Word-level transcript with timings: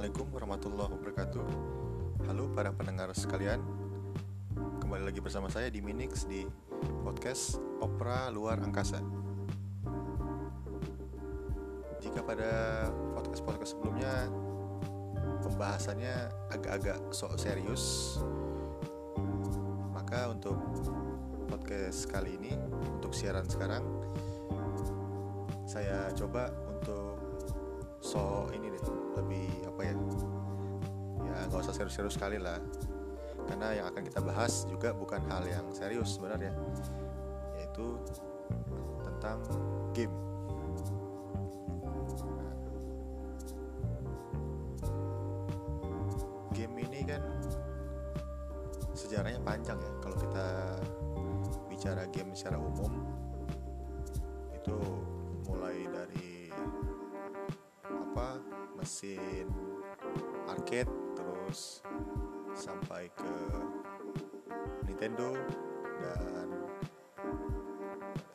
Assalamualaikum 0.00 0.32
warahmatullahi 0.32 0.90
wabarakatuh. 0.96 1.44
Halo 2.24 2.48
para 2.56 2.72
pendengar 2.72 3.12
sekalian. 3.12 3.60
Kembali 4.80 5.04
lagi 5.04 5.20
bersama 5.20 5.52
saya 5.52 5.68
di 5.68 5.84
Minix 5.84 6.24
di 6.24 6.48
podcast 7.04 7.60
Opera 7.84 8.32
Luar 8.32 8.64
Angkasa. 8.64 8.96
Jika 12.00 12.24
pada 12.24 12.88
podcast-podcast 13.12 13.76
sebelumnya 13.76 14.32
Pembahasannya 15.44 16.32
agak-agak 16.48 17.12
sok 17.12 17.36
serius 17.36 18.16
Maka 19.92 20.32
untuk 20.32 20.56
podcast 21.52 22.08
kali 22.08 22.40
ini 22.40 22.56
Untuk 22.96 23.12
siaran 23.12 23.44
sekarang 23.44 23.84
Saya 25.68 26.08
coba 26.16 26.48
untuk 26.72 27.20
so 28.00 28.48
ini 28.56 28.72
deh 28.72 28.99
lebih 29.18 29.48
apa 29.66 29.80
ya 29.82 29.94
ya 31.26 31.34
nggak 31.48 31.60
usah 31.66 31.74
serius-serius 31.74 32.14
sekali 32.14 32.38
lah. 32.38 32.58
Karena 33.50 33.74
yang 33.74 33.86
akan 33.90 34.02
kita 34.06 34.20
bahas 34.22 34.68
juga 34.70 34.94
bukan 34.94 35.18
hal 35.26 35.42
yang 35.48 35.66
serius 35.74 36.14
sebenarnya 36.14 36.54
yaitu 37.58 37.98
tentang 39.02 39.42
game 39.90 40.29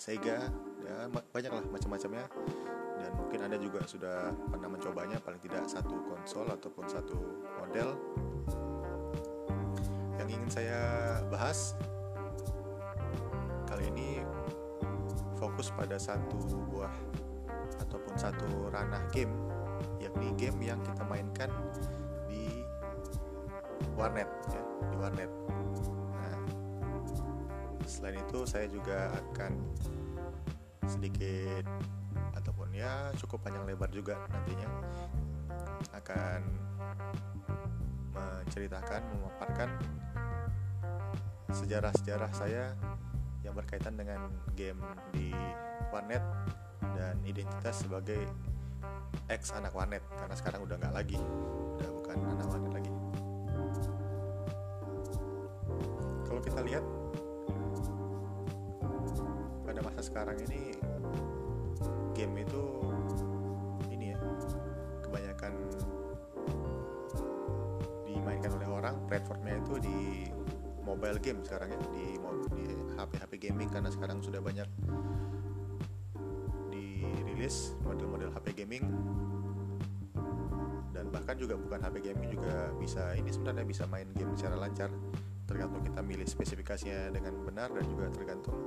Sega 0.06 0.38
ya 0.86 1.09
banyak 1.09 1.50
lah 1.50 1.66
macam-macamnya. 1.66 2.30
Dan 3.02 3.11
mungkin 3.17 3.39
anda 3.42 3.58
juga 3.58 3.81
sudah 3.89 4.30
pernah 4.53 4.70
mencobanya 4.70 5.17
paling 5.17 5.42
tidak 5.42 5.66
satu 5.66 5.98
konsol 6.06 6.45
ataupun 6.45 6.86
satu 6.86 7.17
model. 7.58 7.98
Yang 10.22 10.30
ingin 10.30 10.50
saya 10.53 10.81
bahas 11.33 11.73
kali 13.66 13.89
ini 13.89 14.22
fokus 15.42 15.73
pada 15.73 15.98
satu 15.98 16.38
buah 16.70 16.94
ataupun 17.81 18.14
satu 18.14 18.70
ranah 18.70 19.02
game 19.09 19.33
yakni 19.98 20.30
game 20.38 20.70
yang 20.70 20.78
kita 20.86 21.02
mainkan 21.09 21.50
di 22.30 22.61
warnet 23.98 24.30
ya 24.53 24.61
di 24.86 24.95
warnet. 25.02 25.31
Nah 26.14 26.38
selain 27.89 28.22
itu 28.22 28.45
saya 28.45 28.70
juga 28.70 29.09
akan 29.33 29.53
sedikit 30.88 31.66
ataupun 32.38 32.73
ya 32.75 33.11
cukup 33.17 33.45
panjang 33.45 33.66
lebar 33.66 33.89
juga 33.89 34.19
nantinya. 34.31 34.69
Akan 35.94 36.42
menceritakan 38.16 39.02
memaparkan 39.11 39.69
sejarah-sejarah 41.52 42.31
saya 42.36 42.75
yang 43.44 43.53
berkaitan 43.55 43.95
dengan 43.95 44.27
game 44.58 44.80
di 45.14 45.31
warnet 45.94 46.23
dan 46.95 47.16
identitas 47.23 47.86
sebagai 47.86 48.20
ex 49.31 49.55
anak 49.55 49.72
warnet 49.72 50.03
karena 50.17 50.36
sekarang 50.36 50.61
udah 50.67 50.75
nggak 50.77 50.95
lagi 50.95 51.17
udah 51.80 51.89
bukan 52.02 52.17
anak 52.36 52.48
warnet 52.52 52.73
lagi. 52.76 52.92
Kalau 56.26 56.42
kita 56.43 56.59
lihat 56.67 56.83
pada 59.64 59.80
masa 59.80 60.02
sekarang 60.04 60.38
ini 60.45 60.74
game 71.25 71.41
sekarang 71.41 71.73
ya 71.73 71.80
di 71.89 72.05
HP 72.95 73.11
HP 73.17 73.33
gaming 73.49 73.69
karena 73.73 73.89
sekarang 73.89 74.21
sudah 74.21 74.37
banyak 74.39 74.69
dirilis 76.69 77.73
model-model 77.81 78.30
HP 78.30 78.63
gaming. 78.63 78.86
Dan 80.93 81.11
bahkan 81.11 81.35
juga 81.35 81.58
bukan 81.58 81.81
HP 81.81 82.14
gaming 82.14 82.30
juga 82.30 82.69
bisa 82.77 83.17
ini 83.17 83.33
sebenarnya 83.33 83.65
bisa 83.65 83.83
main 83.89 84.08
game 84.14 84.37
secara 84.37 84.55
lancar. 84.55 84.93
Tergantung 85.49 85.81
kita 85.81 86.05
milih 86.05 86.25
spesifikasinya 86.30 87.11
dengan 87.11 87.35
benar 87.41 87.73
dan 87.73 87.85
juga 87.89 88.09
tergantung 88.14 88.58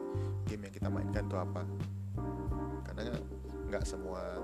game 0.50 0.68
yang 0.68 0.74
kita 0.74 0.88
mainkan 0.90 1.24
itu 1.30 1.36
apa. 1.38 1.62
Karena 2.90 3.16
nggak 3.70 3.84
semua 3.86 4.42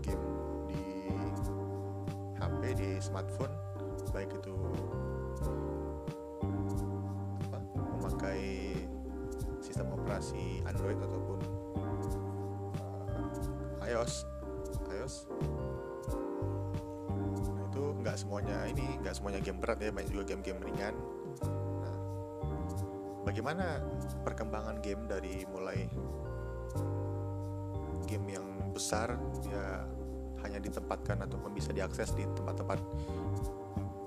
game 0.00 0.24
di 0.72 0.84
HP 2.40 2.60
di 2.80 2.90
smartphone 2.98 3.54
baik 4.12 4.28
itu 4.28 4.52
operasi 10.12 10.60
Android 10.68 11.00
ataupun 11.00 11.40
uh, 13.80 13.88
iOS. 13.88 14.28
iOS. 14.92 15.24
Nah, 17.48 17.64
itu 17.72 17.82
nggak 18.04 18.16
semuanya 18.20 18.68
ini 18.68 19.00
nggak 19.00 19.16
semuanya 19.16 19.40
game 19.40 19.56
berat 19.56 19.80
ya 19.80 19.88
banyak 19.88 20.12
juga 20.12 20.24
game-game 20.28 20.60
ringan. 20.68 20.92
Nah, 21.80 21.96
bagaimana 23.24 23.80
perkembangan 24.20 24.84
game 24.84 25.08
dari 25.08 25.48
mulai 25.48 25.88
game 28.04 28.36
yang 28.36 28.44
besar 28.76 29.16
ya 29.48 29.88
hanya 30.44 30.60
ditempatkan 30.60 31.24
ataupun 31.24 31.56
bisa 31.56 31.72
diakses 31.72 32.12
di 32.12 32.28
tempat-tempat 32.36 32.76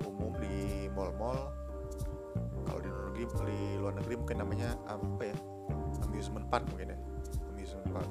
umum 0.05 0.37
di 0.37 0.85
mall-mall? 0.93 1.49
Kalau 2.69 2.77
di 2.77 2.93
luar 2.93 3.09
negeri 3.09 3.25
di 3.25 3.59
luar 3.81 3.93
negeri 3.97 4.13
mungkin 4.22 4.37
namanya 4.37 4.69
apa 4.85 5.33
ya 5.33 5.54
amusement 6.16 6.48
park 6.48 6.64
mungkin 6.72 6.96
ya. 6.96 7.00
Amusement 7.52 7.92
park. 7.92 8.09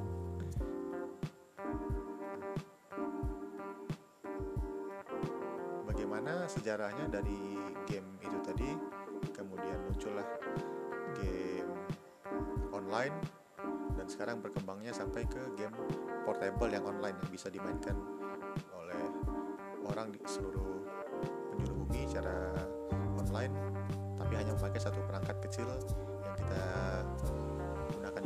Bagaimana 5.88 6.44
sejarahnya 6.44 7.08
dari 7.08 7.56
game 7.88 8.20
itu 8.20 8.38
tadi? 8.44 8.68
Kemudian 9.32 9.88
muncullah 9.88 10.28
game 11.16 11.72
online 12.76 13.16
dan 13.96 14.04
sekarang 14.04 14.44
berkembangnya 14.44 14.92
sampai 14.92 15.24
ke 15.24 15.40
game 15.56 15.72
portable 16.28 16.68
yang 16.68 16.84
online 16.84 17.16
yang 17.24 17.30
bisa 17.32 17.48
dimainkan 17.48 17.96
oleh 18.76 19.00
orang 19.88 20.12
di 20.12 20.20
seluruh 20.28 20.84
penjuru 21.56 21.88
bumi 21.88 22.04
secara 22.04 22.52
online 23.16 23.54
tapi 24.20 24.36
hanya 24.36 24.52
memakai 24.60 24.80
satu 24.82 25.00
perangkat 25.08 25.40
kecil 25.48 25.66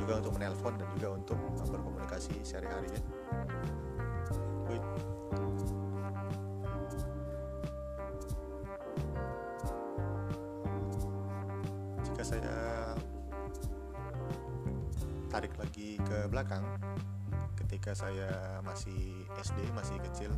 juga 0.08 0.24
untuk 0.24 0.41
menelpon 0.41 0.72
dan 0.80 0.88
juga 0.96 1.08
untuk 1.20 1.36
berkomunikasi 1.69 2.41
sehari-hari 2.41 2.88
ya. 2.96 3.00
Jika 12.08 12.22
saya 12.24 12.56
tarik 15.28 15.53
lagi 15.60 16.00
ke 16.00 16.24
belakang 16.33 16.65
ketika 17.60 17.92
saya 17.92 18.65
masih 18.65 19.28
SD 19.36 19.60
masih 19.77 20.00
kecil 20.09 20.33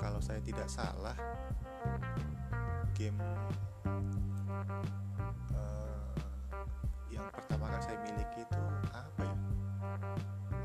kalau 0.00 0.24
saya 0.24 0.40
tidak 0.40 0.72
salah 0.72 1.12
game 2.96 3.20
miliki 8.08 8.40
itu 8.44 8.62
apa 8.96 9.20
ya? 9.20 9.36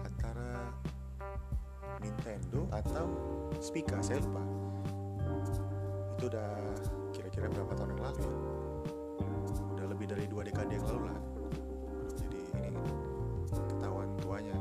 Antara 0.07 0.51
Nintendo 1.99 2.67
atau 2.71 3.07
Spica 3.59 3.99
saya 3.99 4.23
lupa. 4.23 4.43
Itu 6.15 6.23
udah 6.31 6.51
kira-kira 7.11 7.51
berapa 7.51 7.71
tahun 7.75 7.89
yang 7.95 8.01
lalu 8.03 8.19
ya? 8.23 8.33
Udah 9.75 9.85
lebih 9.91 10.07
dari 10.07 10.25
dua 10.27 10.41
dekade 10.47 10.79
yang 10.79 10.85
lalu 10.87 11.11
lah. 11.11 11.19
Jadi 12.15 12.39
ini 12.71 12.83
ketahuan 13.51 14.09
tuanya. 14.23 14.55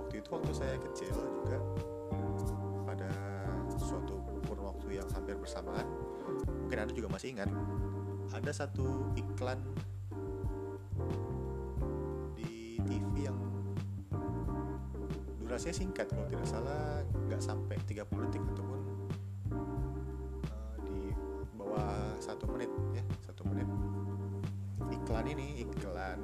Waktu 0.00 0.14
itu 0.24 0.28
waktu 0.32 0.52
saya 0.56 0.76
kecil 0.80 1.12
juga 1.12 1.58
pada 2.88 3.10
suatu 3.76 4.20
kurun 4.48 4.64
waktu 4.64 5.00
yang 5.00 5.08
hampir 5.12 5.36
bersamaan 5.36 5.84
mungkin 6.64 6.84
anda 6.84 6.92
juga 6.92 7.08
masih 7.12 7.36
ingat 7.36 7.48
ada 8.36 8.52
satu 8.52 9.08
iklan 9.16 9.56
di 12.36 12.76
TV 12.84 13.24
yang 13.24 13.38
durasinya 15.40 15.72
singkat 15.72 16.06
kalau 16.12 16.28
tidak 16.28 16.44
salah 16.44 17.00
nggak 17.28 17.40
sampai 17.40 17.76
30 17.88 18.04
detik 18.28 18.42
ataupun 18.52 18.80
uh, 20.52 20.76
di 20.84 21.16
bawah 21.56 22.16
satu 22.20 22.44
menit 22.52 22.68
ya 22.92 23.04
satu 23.24 23.48
menit. 23.48 23.68
Iklan 24.92 25.26
ini 25.32 25.64
iklan 25.64 26.20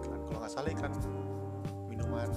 iklan 0.00 0.20
kalau 0.32 0.38
nggak 0.40 0.52
salah 0.52 0.70
iklan 0.72 0.92
minuman 1.92 2.28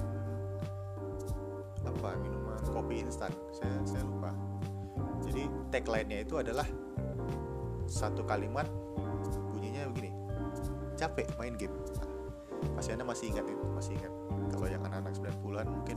apa 1.80 2.10
minuman 2.20 2.60
kopi 2.68 3.00
instan 3.00 3.32
saya 3.56 3.80
saya 3.88 4.04
lupa. 4.04 4.36
Jadi 5.24 5.48
tagline-nya 5.72 6.28
itu 6.28 6.36
adalah 6.36 6.68
satu 7.90 8.22
kalimat 8.22 8.70
bunyinya 9.50 9.90
begini. 9.90 10.14
Capek 10.94 11.26
main 11.34 11.58
game. 11.58 11.74
Nah, 11.74 12.06
pasti 12.78 12.94
anda 12.94 13.02
masih 13.02 13.34
ingat 13.34 13.44
ya? 13.50 13.56
Masih 13.74 13.92
ingat. 13.98 14.12
Kalau 14.54 14.66
yang 14.70 14.82
anak-anak 14.86 15.12
90-an 15.18 15.66
mungkin 15.66 15.96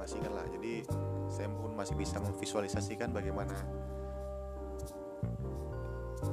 masih 0.00 0.16
ingat 0.24 0.32
lah. 0.32 0.46
Jadi 0.48 0.72
saya 1.28 1.52
pun 1.52 1.76
masih 1.76 1.94
bisa 2.00 2.16
memvisualisasikan 2.16 3.12
bagaimana 3.12 3.52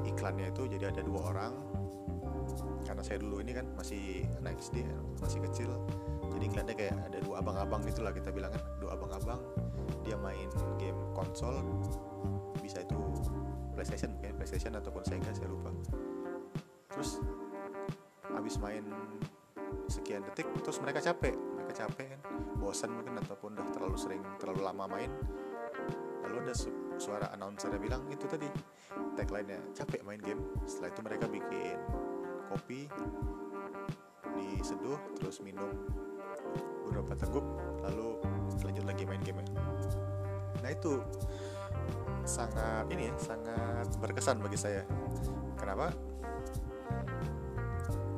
iklannya 0.07 0.47
itu 0.55 0.63
jadi 0.79 0.95
ada 0.95 1.01
dua 1.03 1.35
orang. 1.35 1.53
Karena 2.87 3.03
saya 3.03 3.19
dulu 3.19 3.43
ini 3.43 3.51
kan 3.51 3.67
masih 3.75 4.23
anak 4.39 4.63
SD 4.63 4.87
masih 5.19 5.43
kecil. 5.51 5.71
Jadi 6.39 6.45
ngeliatnya 6.49 6.75
kayak 6.75 6.95
ada 7.11 7.19
dua 7.19 7.43
abang-abang 7.43 7.83
gitulah 7.83 8.15
kita 8.15 8.31
bilang 8.31 8.53
kan. 8.53 8.63
Dua 8.79 8.95
abang-abang 8.95 9.41
dia 10.07 10.15
main 10.19 10.47
game 10.79 10.99
konsol 11.15 11.59
bisa 12.63 12.79
itu 12.79 12.95
PlayStation 13.73 14.09
mungkin 14.15 14.37
PlayStation 14.37 14.73
ataupun 14.77 15.03
Sega 15.05 15.31
saya 15.33 15.49
lupa. 15.49 15.69
Terus 16.93 17.19
habis 18.33 18.55
main 18.61 18.85
sekian 19.89 20.23
detik 20.23 20.47
terus 20.61 20.79
mereka 20.79 21.01
capek. 21.01 21.33
Mereka 21.33 21.73
capek 21.85 22.05
kan 22.17 22.21
bosan 22.57 22.93
mungkin 22.93 23.17
ataupun 23.19 23.57
udah 23.57 23.67
terlalu 23.73 23.97
sering 23.97 24.21
terlalu 24.37 24.61
lama 24.63 24.85
main. 24.85 25.11
Lalu 26.23 26.35
ada 26.49 26.55
suara 26.97 27.27
announcer 27.35 27.73
bilang 27.81 28.05
itu 28.07 28.23
tadi 28.29 28.47
tagline-nya 29.17 29.59
capek 29.75 30.01
main 30.05 30.21
game. 30.21 30.41
Setelah 30.63 30.89
itu 30.93 31.01
mereka 31.01 31.25
bikin 31.27 31.77
kopi 32.53 32.85
diseduh 34.33 34.97
terus 35.17 35.41
minum 35.41 35.69
beberapa 36.85 37.13
teguk 37.17 37.45
lalu 37.81 38.17
lanjut 38.61 38.85
lagi 38.85 39.03
main 39.05 39.21
game 39.21 39.41
nah 40.61 40.69
itu 40.71 41.01
sangat 42.23 42.87
ini 42.91 43.11
ya 43.11 43.15
sangat 43.19 43.87
berkesan 43.99 44.39
bagi 44.39 44.57
saya. 44.59 44.83
Kenapa? 45.59 45.91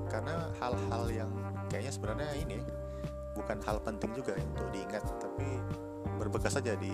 Karena 0.09 0.49
hal-hal 0.61 1.03
yang 1.11 1.31
kayaknya 1.67 1.91
sebenarnya 1.91 2.31
ini 2.39 2.57
bukan 3.35 3.59
hal 3.65 3.83
penting 3.83 4.15
juga 4.15 4.37
untuk 4.39 4.71
diingat 4.71 5.03
tapi 5.19 5.59
berbekas 6.21 6.55
saja 6.55 6.77
di 6.77 6.93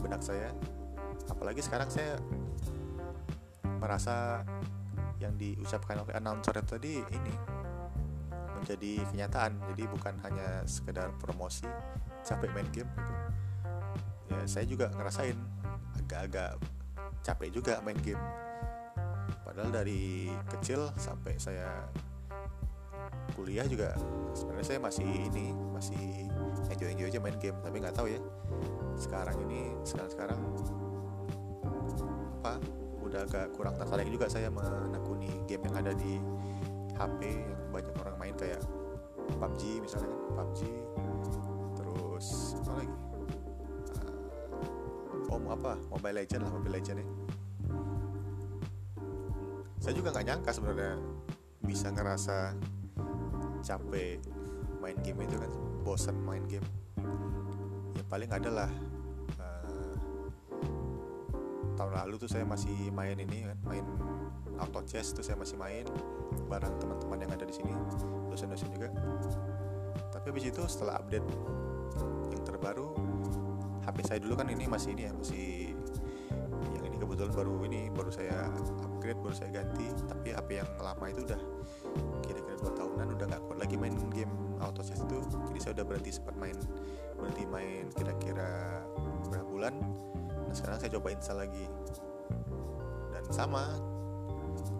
benak 0.00 0.24
saya. 0.24 0.54
Apalagi 1.28 1.60
sekarang 1.60 1.90
saya 1.92 2.16
merasa 3.80 4.46
yang 5.20 5.36
diucapkan 5.36 6.00
oleh 6.00 6.16
announcer 6.16 6.56
tadi 6.64 7.04
ini 7.04 7.34
menjadi 8.56 9.04
kenyataan. 9.12 9.56
Jadi 9.72 9.82
bukan 9.88 10.14
hanya 10.24 10.64
sekedar 10.64 11.12
promosi 11.20 11.68
capek 12.24 12.50
main 12.52 12.68
game 12.72 12.88
gitu. 12.88 13.14
Ya 14.30 14.40
saya 14.48 14.64
juga 14.64 14.88
ngerasain 14.94 15.59
agak-agak 16.20 16.52
capek 17.24 17.48
juga 17.52 17.74
main 17.80 17.96
game. 18.04 18.20
Padahal 19.44 19.70
dari 19.72 20.30
kecil 20.52 20.92
sampai 21.00 21.36
saya 21.40 21.88
kuliah 23.34 23.64
juga 23.64 23.96
sebenarnya 24.36 24.66
saya 24.76 24.80
masih 24.82 25.06
ini 25.06 25.54
masih 25.72 26.28
enjoy 26.68 26.88
enjoy 26.92 27.08
aja 27.08 27.20
main 27.20 27.38
game. 27.40 27.56
Tapi 27.64 27.76
nggak 27.80 27.96
tahu 27.96 28.08
ya 28.12 28.20
sekarang 29.00 29.36
ini 29.48 29.72
sekarang 29.82 30.10
sekarang 30.12 30.40
apa 32.40 32.60
udah 33.00 33.20
agak 33.26 33.46
kurang 33.56 33.74
tertarik 33.76 34.08
juga 34.12 34.28
saya 34.28 34.52
menekuni 34.52 35.28
game 35.48 35.64
yang 35.66 35.76
ada 35.82 35.92
di 35.96 36.20
HP 36.94 37.20
yang 37.26 37.62
banyak 37.72 37.94
orang 37.96 38.16
main 38.20 38.34
kayak 38.36 38.60
PUBG 39.40 39.80
misalnya 39.80 40.08
kan 40.12 40.20
PUBG 40.36 40.60
terus 41.80 42.56
apa 42.60 42.70
lagi 42.76 43.09
om 45.30 45.46
apa? 45.48 45.78
Mobile 45.88 46.26
Legend 46.26 46.42
lah 46.44 46.50
Mobile 46.52 46.74
Legend 46.82 46.98
ya 47.00 47.08
saya 49.80 49.96
juga 49.96 50.12
nggak 50.12 50.26
nyangka 50.28 50.50
sebenarnya 50.52 50.94
bisa 51.64 51.88
ngerasa 51.88 52.52
capek 53.64 54.20
main 54.84 54.96
game 55.00 55.24
itu 55.24 55.36
kan 55.40 55.50
bosan 55.80 56.16
main 56.20 56.44
game. 56.44 56.64
Ya 57.96 58.04
paling 58.04 58.28
adalah 58.28 58.68
uh, 59.40 59.96
tahun 61.80 61.92
lalu 61.96 62.20
tuh 62.20 62.28
saya 62.28 62.44
masih 62.44 62.92
main 62.92 63.16
ini 63.16 63.48
kan 63.48 63.58
main 63.64 63.84
auto 64.60 64.84
chess 64.84 65.16
tuh 65.16 65.24
saya 65.24 65.40
masih 65.40 65.56
main 65.56 65.88
bareng 66.52 66.76
teman-teman 66.76 67.24
yang 67.24 67.32
ada 67.32 67.48
di 67.48 67.54
sini 67.56 67.72
dosen-dosen 68.28 68.68
juga. 68.76 68.92
Tapi 70.12 70.26
habis 70.28 70.44
itu 70.44 70.60
setelah 70.68 71.00
update 71.00 71.24
yang 72.36 72.42
terbaru 72.44 72.92
HP 73.84 73.96
saya 74.06 74.18
dulu 74.20 74.34
kan 74.36 74.48
ini 74.52 74.64
masih 74.68 74.92
ini 74.92 75.02
ya 75.08 75.12
masih 75.16 75.72
yang 76.76 76.84
ini 76.86 76.96
kebetulan 77.00 77.32
baru 77.32 77.54
ini 77.66 77.80
baru 77.92 78.10
saya 78.12 78.48
upgrade 78.84 79.20
baru 79.20 79.34
saya 79.34 79.50
ganti. 79.50 79.86
Tapi 80.06 80.28
HP 80.36 80.48
yang 80.60 80.70
lama 80.78 81.04
itu 81.08 81.20
udah 81.24 81.40
kira-kira 82.24 82.56
dua 82.60 82.72
tahunan 82.76 83.06
udah 83.16 83.26
nggak 83.32 83.42
kuat 83.48 83.58
lagi 83.58 83.76
main 83.80 83.96
game 84.12 84.32
auto 84.60 84.84
chess 84.84 85.00
itu. 85.00 85.18
Jadi 85.50 85.58
saya 85.58 85.72
udah 85.80 85.86
berhenti 85.88 86.10
sempat 86.12 86.36
main 86.36 86.56
berhenti 87.16 87.44
main 87.48 87.84
kira-kira 87.96 88.84
berapa 89.32 89.48
bulan. 89.48 89.74
Dan 90.48 90.54
sekarang 90.54 90.78
saya 90.82 90.90
coba 91.00 91.08
install 91.14 91.38
lagi. 91.48 91.64
Dan 93.16 93.24
sama 93.32 93.64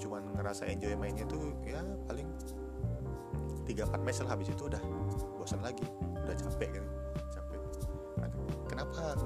cuman 0.01 0.23
ngerasa 0.37 0.69
enjoy 0.69 0.93
mainnya 0.97 1.25
tuh 1.29 1.53
ya 1.65 1.81
paling 2.09 2.29
3-4 3.69 4.03
match 4.03 4.21
habis 4.27 4.49
itu 4.51 4.67
udah 4.67 4.83
bosan 5.39 5.63
lagi 5.63 5.85
udah 6.25 6.35
capek 6.35 6.81
kan. 6.81 6.85
nah, 6.85 7.10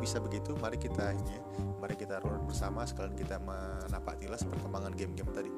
bisa 0.00 0.16
begitu 0.22 0.56
mari 0.56 0.80
kita 0.80 1.12
ini 1.12 1.36
ya 1.36 1.42
mari 1.80 1.96
kita 2.00 2.16
runut 2.24 2.48
bersama 2.48 2.84
sekalian 2.88 3.12
kita 3.12 3.36
menapak 3.40 4.16
tilas 4.16 4.40
perkembangan 4.40 4.96
game-game 4.96 5.28
tadi. 5.34 5.50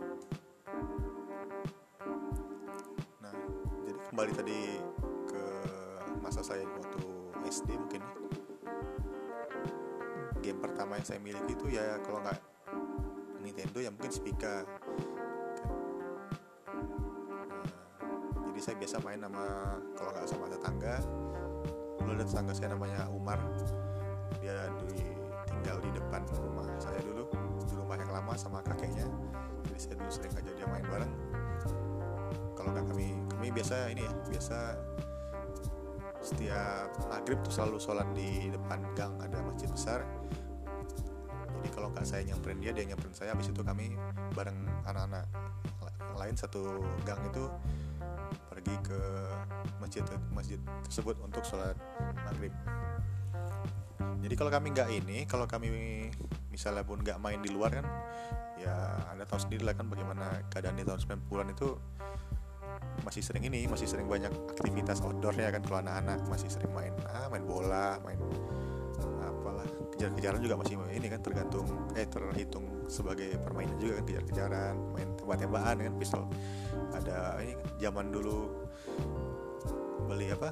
Nah 3.23 3.35
jadi 3.87 3.99
kembali 4.11 4.33
tadi 4.35 4.59
ke 5.31 5.43
masa 6.19 6.43
saya 6.43 6.67
waktu 6.67 6.99
SD 7.47 7.79
mungkin 7.79 8.03
ya. 8.03 8.15
game 10.43 10.59
pertama 10.59 10.99
yang 10.99 11.07
saya 11.07 11.23
miliki 11.23 11.55
itu 11.55 11.67
ya 11.79 12.03
kalau 12.03 12.19
nggak 12.23 12.39
Nintendo 13.47 13.79
ya 13.79 13.91
mungkin 13.95 14.11
Spica. 14.11 14.67
Jadi 18.51 18.61
saya 18.65 18.75
biasa 18.81 18.97
main 19.05 19.23
sama 19.23 19.47
kalau 19.95 20.11
nggak 20.11 20.27
sama 20.27 20.51
tetangga 20.51 20.99
dulu 22.07 22.23
ada 22.23 22.25
tetangga 22.25 22.53
saya 22.55 22.71
namanya 22.71 23.11
Umar 23.11 23.43
dia 24.47 24.71
di, 24.87 25.03
tinggal 25.51 25.83
di 25.83 25.91
depan 25.91 26.23
rumah 26.39 26.71
saya 26.79 27.03
dulu 27.03 27.27
di 27.67 27.75
rumah 27.75 27.99
yang 27.99 28.15
lama 28.15 28.33
sama 28.39 28.63
kakeknya. 28.63 29.03
Jadi 29.67 29.79
saya 29.83 29.95
dulu 29.99 30.11
sering 30.15 30.35
aja 30.39 30.51
dia 30.55 30.67
main 30.71 30.87
bareng. 30.87 31.13
Kalau 32.55 32.71
nggak 32.71 32.87
kami 32.95 33.19
kami 33.35 33.47
biasa 33.51 33.91
ini 33.91 34.07
ya 34.07 34.13
biasa 34.31 34.59
setiap 36.23 36.89
maghrib 37.11 37.39
tuh 37.43 37.53
selalu 37.55 37.77
sholat 37.83 38.07
di 38.15 38.55
depan 38.55 38.87
gang 38.95 39.19
ada 39.19 39.43
masjid 39.43 39.67
besar. 39.67 40.07
Jadi 41.59 41.69
kalau 41.75 41.91
nggak 41.91 42.07
saya 42.07 42.23
nyamperin 42.31 42.63
dia 42.63 42.71
dia 42.71 42.87
nyamperin 42.87 43.15
saya 43.19 43.35
habis 43.35 43.51
itu 43.51 43.63
kami 43.67 43.99
bareng 44.39 44.63
anak-anak. 44.87 45.27
Lain 46.15 46.39
satu 46.39 46.87
gang 47.03 47.19
itu 47.27 47.51
pergi 48.47 48.79
ke 48.87 49.01
masjid 49.83 50.07
masjid 50.31 50.61
tersebut 50.87 51.19
untuk 51.19 51.43
sholat 51.43 51.75
maghrib 52.23 52.55
jadi 54.27 54.35
kalau 54.35 54.51
kami 54.51 54.75
nggak 54.75 54.89
ini 54.91 55.19
kalau 55.31 55.47
kami 55.47 55.71
misalnya 56.51 56.83
pun 56.83 56.99
nggak 56.99 57.23
main 57.23 57.39
di 57.39 57.55
luar 57.55 57.79
kan 57.79 57.87
ya 58.59 58.75
anda 59.15 59.23
tahu 59.23 59.39
sendiri 59.39 59.63
lah 59.63 59.79
kan 59.79 59.87
bagaimana 59.87 60.43
keadaan 60.51 60.75
di 60.75 60.83
tahun 60.83 60.99
90-an 60.99 61.49
itu 61.55 61.69
masih 63.05 63.23
sering 63.23 63.45
ini 63.47 63.71
masih 63.71 63.87
sering 63.87 64.11
banyak 64.11 64.33
aktivitas 64.57 64.99
outdoornya 65.05 65.53
kan. 65.53 65.63
Kalau 65.63 65.79
anak-anak 65.85 66.27
masih 66.27 66.49
sering 66.51 66.73
main 66.73 66.93
ah 67.07 67.31
main 67.31 67.45
bola 67.45 68.01
main 68.03 68.19
apalah. 69.23 69.69
Kejar-kejaran 69.95 70.41
juga 70.43 70.59
masih 70.59 70.75
ini 70.93 71.07
kan 71.07 71.21
tergantung 71.23 71.67
eh 71.95 72.09
terhitung 72.09 72.89
sebagai 72.91 73.37
permainan 73.41 73.77
juga 73.79 74.03
kan 74.03 74.05
kejar-kejaran 74.11 74.75
main 74.97 75.09
tembak-tembakan 75.21 75.77
kan. 75.87 75.95
Pistol 76.01 76.23
ada 76.93 77.39
ini 77.45 77.55
zaman 77.79 78.11
dulu 78.11 78.51
beli 80.11 80.33
apa? 80.33 80.51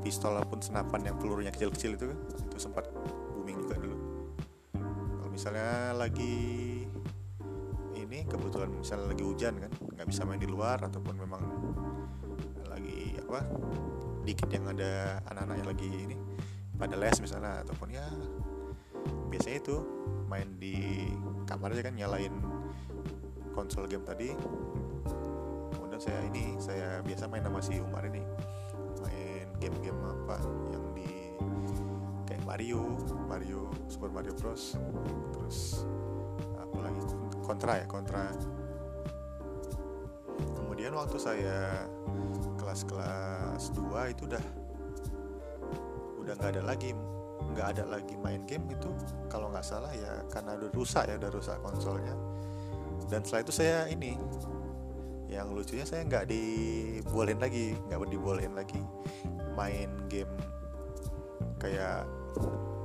Pistol 0.00 0.36
ataupun 0.40 0.60
senapan 0.64 1.12
yang 1.12 1.16
pelurunya 1.20 1.52
kecil-kecil 1.52 1.92
itu 1.96 2.06
kan 2.12 2.18
sempat 2.60 2.84
booming 3.32 3.56
juga 3.64 3.80
dulu. 3.80 3.96
Kalau 5.16 5.30
misalnya 5.32 5.96
lagi 5.96 6.36
ini 7.96 8.18
kebetulan 8.28 8.68
misalnya 8.68 9.16
lagi 9.16 9.24
hujan 9.24 9.56
kan 9.56 9.72
nggak 9.96 10.08
bisa 10.12 10.28
main 10.28 10.36
di 10.36 10.44
luar 10.44 10.76
ataupun 10.84 11.16
memang 11.16 11.40
lagi 12.68 13.16
apa 13.16 13.48
dikit 14.28 14.52
yang 14.52 14.68
ada 14.68 15.24
anak-anak 15.32 15.56
yang 15.64 15.68
lagi 15.72 15.88
ini 15.88 16.16
pada 16.76 17.00
les 17.00 17.16
misalnya 17.24 17.64
ataupun 17.64 17.88
ya 17.96 18.04
biasanya 19.32 19.56
itu 19.64 19.76
main 20.28 20.60
di 20.60 21.08
kamar 21.48 21.72
aja 21.72 21.88
kan 21.88 21.96
nyalain 21.96 22.34
konsol 23.56 23.88
game 23.88 24.04
tadi. 24.04 24.36
Kemudian 25.72 26.00
saya 26.00 26.20
ini 26.28 26.60
saya 26.60 27.00
biasa 27.00 27.24
main 27.26 27.42
sama 27.42 27.64
si 27.64 27.80
Umar 27.80 28.04
ini 28.04 28.20
main 29.00 29.48
game-game 29.56 30.00
apa 30.04 30.36
Mario 32.50 32.98
Mario 33.30 33.70
Super 33.86 34.10
Mario 34.10 34.34
Bros. 34.34 34.74
Terus 35.38 35.86
apa 36.58 36.78
lagi? 36.82 37.02
Kontra 37.46 37.78
ya 37.78 37.86
kontra 37.86 38.34
kemudian 40.80 40.96
waktu 40.96 41.18
saya 41.20 41.84
kelas-kelas 42.56 43.68
2 43.76 44.16
itu 44.16 44.24
udah 44.24 44.44
udah 46.24 46.34
nggak 46.40 46.56
ada 46.56 46.62
lagi 46.64 46.96
nggak 47.52 47.68
ada 47.76 47.84
lagi 47.84 48.16
main 48.18 48.42
game 48.48 48.64
itu. 48.72 48.88
Kalau 49.28 49.52
nggak 49.52 49.60
salah 49.60 49.92
ya 49.92 50.24
karena 50.32 50.56
udah 50.56 50.72
rusak 50.72 51.04
ya 51.04 51.20
udah 51.20 51.30
rusak 51.30 51.60
konsolnya. 51.60 52.16
Dan 53.12 53.20
setelah 53.22 53.42
itu 53.44 53.52
saya 53.54 53.92
ini 53.92 54.16
yang 55.28 55.52
lucunya 55.52 55.84
saya 55.84 56.00
nggak 56.08 56.26
dibolehin 56.26 57.38
lagi 57.38 57.76
nggak 57.86 58.00
dibolehin 58.10 58.54
lagi 58.56 58.80
main 59.54 59.92
game 60.10 60.32
kayak 61.60 62.08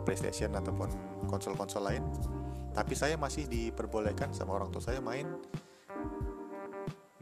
PlayStation 0.05 0.53
ataupun 0.53 0.89
konsol-konsol 1.25 1.83
lain. 1.85 2.03
Tapi 2.75 2.93
saya 2.93 3.15
masih 3.15 3.47
diperbolehkan 3.47 4.35
sama 4.35 4.59
orang 4.59 4.69
tua 4.69 4.83
saya 4.83 4.99
main 4.99 5.25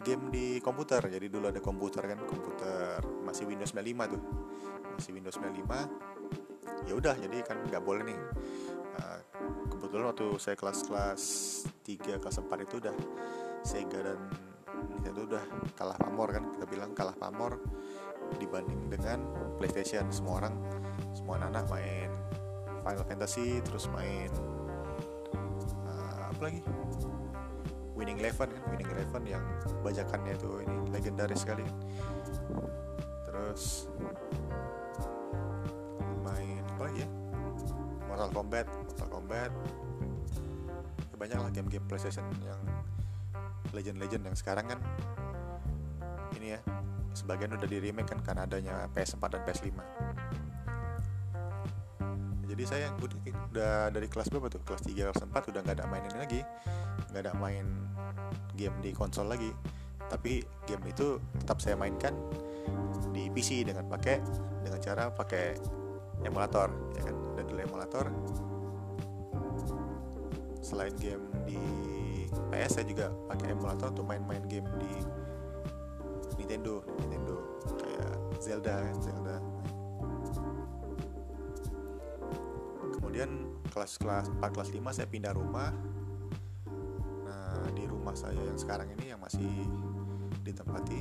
game 0.03 0.30
di 0.30 0.48
komputer. 0.60 1.00
Jadi 1.08 1.32
dulu 1.32 1.48
ada 1.48 1.63
komputer 1.63 2.03
kan 2.03 2.20
komputer 2.27 3.00
masih 3.24 3.48
Windows 3.48 3.72
95 3.72 4.13
tuh. 4.13 4.22
Masih 5.00 5.12
Windows 5.15 5.38
95 5.39 6.13
ya 6.84 6.94
udah 7.00 7.15
jadi 7.15 7.38
kan 7.48 7.58
nggak 7.63 7.84
boleh 7.84 8.03
nih. 8.12 8.20
Uh, 8.94 9.20
kebetulan 9.72 10.06
waktu 10.12 10.27
saya 10.38 10.56
kelas-kelas 10.60 11.22
3 11.88 12.22
kelas 12.22 12.38
4 12.44 12.65
itu 12.68 12.75
udah 12.84 12.96
Sega 13.63 14.00
dan 14.03 14.20
Nintendo 14.92 15.22
udah 15.25 15.44
kalah 15.74 15.98
pamor 15.98 16.30
kan. 16.36 16.44
Kita 16.51 16.65
bilang 16.68 16.92
kalah 16.92 17.15
pamor 17.15 17.58
dibanding 18.38 18.90
dengan 18.90 19.22
PlayStation. 19.58 20.08
Semua 20.10 20.46
orang 20.46 20.56
semua 21.13 21.38
anak, 21.40 21.50
-anak 21.54 21.66
main 21.70 22.10
Final 22.84 23.06
Fantasy 23.08 23.63
terus 23.63 23.88
main 23.96 24.28
uh, 25.88 26.30
apa 26.30 26.42
lagi? 26.44 26.62
Winning 27.94 28.20
Eleven 28.20 28.50
kan 28.52 28.63
Winning 28.74 28.90
Eleven 28.92 29.24
yang 29.24 29.44
bajakannya 29.86 30.34
itu 30.36 30.50
ini 30.66 30.75
legendaris 30.92 31.46
sekali. 31.46 31.63
Terus 33.24 33.88
main 36.25 36.60
apa 36.75 36.82
lagi 36.90 37.00
ya? 37.06 37.10
Mortal 38.10 38.30
Kombat 38.36 38.66
Mortal 38.68 39.08
Kombat. 39.08 39.52
Ya, 41.13 41.16
banyak 41.16 41.38
lah 41.40 41.52
game-game 41.54 41.86
PlayStation 41.88 42.25
yang 42.44 42.60
legend-legend 43.72 44.28
yang 44.28 44.38
sekarang 44.38 44.66
kan. 44.68 44.80
Ini 46.36 46.58
ya 46.58 46.62
sebagian 47.13 47.53
udah 47.55 47.70
di 47.70 47.77
remake 47.79 48.10
kan 48.10 48.20
karena 48.22 48.50
adanya 48.50 48.89
PS4 48.91 49.24
dan 49.38 49.41
PS5 49.46 49.79
jadi 52.53 52.63
saya 52.70 52.88
udah 53.50 53.89
dari 53.89 54.05
kelas 54.05 54.29
berapa 54.29 54.46
tuh? 54.46 54.62
Kelas 54.62 54.86
3 54.86 54.93
kelas 54.93 55.25
4 55.25 55.50
udah 55.50 55.60
nggak 55.65 55.77
ada 55.82 55.89
main 55.89 56.05
ini 56.05 56.17
lagi. 56.22 56.41
Nggak 57.10 57.22
ada 57.25 57.34
main 57.41 57.65
game 58.53 58.77
di 58.77 58.93
konsol 58.93 59.25
lagi. 59.25 59.50
Tapi 60.05 60.46
game 60.70 60.86
itu 60.86 61.17
tetap 61.41 61.58
saya 61.65 61.74
mainkan 61.74 62.13
di 63.10 63.34
PC 63.34 63.65
dengan 63.65 63.89
pakai 63.89 64.22
dengan 64.62 64.79
cara 64.86 65.10
pakai 65.10 65.58
emulator 66.22 66.70
ya 66.93 67.01
kan? 67.10 67.15
Dan 67.34 67.43
dulu 67.50 67.60
emulator 67.65 68.05
selain 70.62 70.93
game 71.01 71.25
di 71.50 71.58
PS 72.53 72.77
saya 72.77 72.86
juga 72.86 73.10
pakai 73.34 73.50
emulator 73.50 73.89
untuk 73.89 74.05
main-main 74.05 74.46
game 74.46 74.70
di 74.77 74.93
kemudian 83.84 83.92
kelas-kelas 84.00 84.32
4 84.40 84.56
kelas 84.56 84.72
5 84.72 84.96
saya 84.96 85.12
pindah 85.12 85.36
rumah. 85.36 85.75
Nah 87.28 87.68
di 87.75 87.84
rumah 87.84 88.16
saya 88.16 88.40
yang 88.40 88.56
sekarang 88.56 88.88
ini 88.96 89.12
yang 89.12 89.20
masih 89.20 89.68
ditempati 90.44 91.00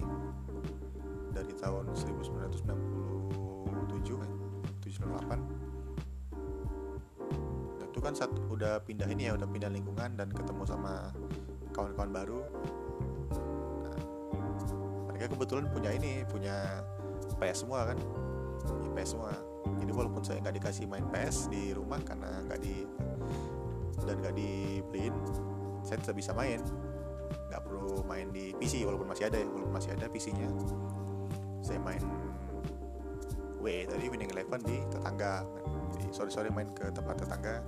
dari 1.31 1.55
tahun 1.63 1.95
1997 1.95 4.19
kan 4.19 4.31
78 4.83 5.63
itu 7.93 8.01
kan 8.01 8.17
saat 8.19 8.33
udah 8.51 8.81
pindah 8.83 9.07
ini 9.07 9.31
ya 9.31 9.39
udah 9.39 9.47
pindah 9.47 9.71
lingkungan 9.71 10.19
dan 10.19 10.27
ketemu 10.33 10.65
sama 10.67 11.13
kawan-kawan 11.77 12.11
baru. 12.11 12.43
Nah, 13.85 14.01
mereka 15.07 15.31
kebetulan 15.31 15.71
punya 15.71 15.95
ini 15.95 16.27
punya 16.27 16.83
PS 17.39 17.63
semua 17.63 17.87
kan 17.93 17.97
ya, 18.01 18.09
PS 18.97 19.15
semua 19.15 19.52
jadi 19.83 19.91
walaupun 19.99 20.23
saya 20.23 20.39
nggak 20.39 20.63
dikasih 20.63 20.87
main 20.87 21.03
PS 21.11 21.51
di 21.51 21.75
rumah 21.75 21.99
karena 22.07 22.39
nggak 22.47 22.61
di 22.63 22.87
dan 24.07 24.15
nggak 24.23 24.35
dibeliin 24.39 25.15
saya 25.83 25.99
tetap 25.99 26.15
bisa 26.15 26.31
main. 26.31 26.63
Nggak 27.51 27.63
perlu 27.67 28.07
main 28.07 28.31
di 28.31 28.55
PC 28.55 28.87
walaupun 28.87 29.11
masih 29.11 29.27
ada 29.27 29.43
ya 29.43 29.47
walaupun 29.51 29.75
masih 29.75 29.91
ada 29.99 30.07
PC-nya 30.07 30.47
saya 31.63 31.79
main 31.83 32.03
W 33.63 33.87
tadi 33.91 34.07
Winning 34.07 34.31
Eleven 34.31 34.63
di 34.63 34.79
tetangga. 34.87 35.43
Jadi 35.99 36.07
sore 36.15 36.31
sore 36.31 36.49
main 36.55 36.71
ke 36.71 36.87
tempat 36.95 37.19
tetangga. 37.19 37.59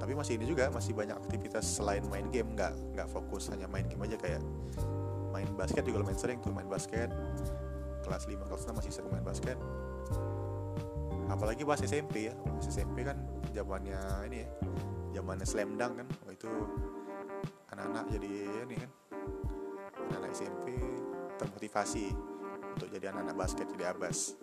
Tapi 0.00 0.12
masih 0.16 0.40
ini 0.40 0.48
juga 0.48 0.72
masih 0.72 0.96
banyak 0.96 1.20
aktivitas 1.20 1.68
selain 1.68 2.00
main 2.08 2.24
game. 2.32 2.56
Nggak 2.56 2.72
nggak 2.96 3.08
fokus 3.12 3.52
hanya 3.52 3.68
main 3.68 3.84
game 3.84 4.00
aja. 4.08 4.16
Kayak 4.16 4.40
main 5.28 5.48
basket 5.52 5.84
juga 5.84 6.00
main 6.00 6.16
sering 6.16 6.40
tuh 6.40 6.50
main 6.50 6.64
basket 6.64 7.12
kelas 8.08 8.24
5 8.24 8.48
kelas 8.48 8.62
6 8.64 8.72
masih 8.72 8.92
sering 8.92 9.12
main 9.12 9.22
basket 9.22 9.60
apalagi 11.28 11.62
pas 11.62 11.78
SMP 11.78 12.32
ya. 12.32 12.34
Pas 12.34 12.64
SMP 12.64 13.04
kan 13.04 13.16
zamannya 13.52 14.00
ini 14.32 14.44
ya 14.44 14.48
zamannya 15.20 15.46
slam 15.46 15.76
dunk 15.76 16.02
kan. 16.02 16.08
Oh, 16.26 16.32
itu 16.32 16.50
anak-anak 17.70 18.04
jadi 18.16 18.32
ini 18.64 18.76
kan 18.80 18.90
anak-anak 20.08 20.30
SMP 20.34 20.66
termotivasi 21.38 22.10
untuk 22.74 22.88
jadi 22.90 23.12
anak-anak 23.12 23.36
basket 23.36 23.66
jadi 23.76 23.92
abas. 23.92 24.34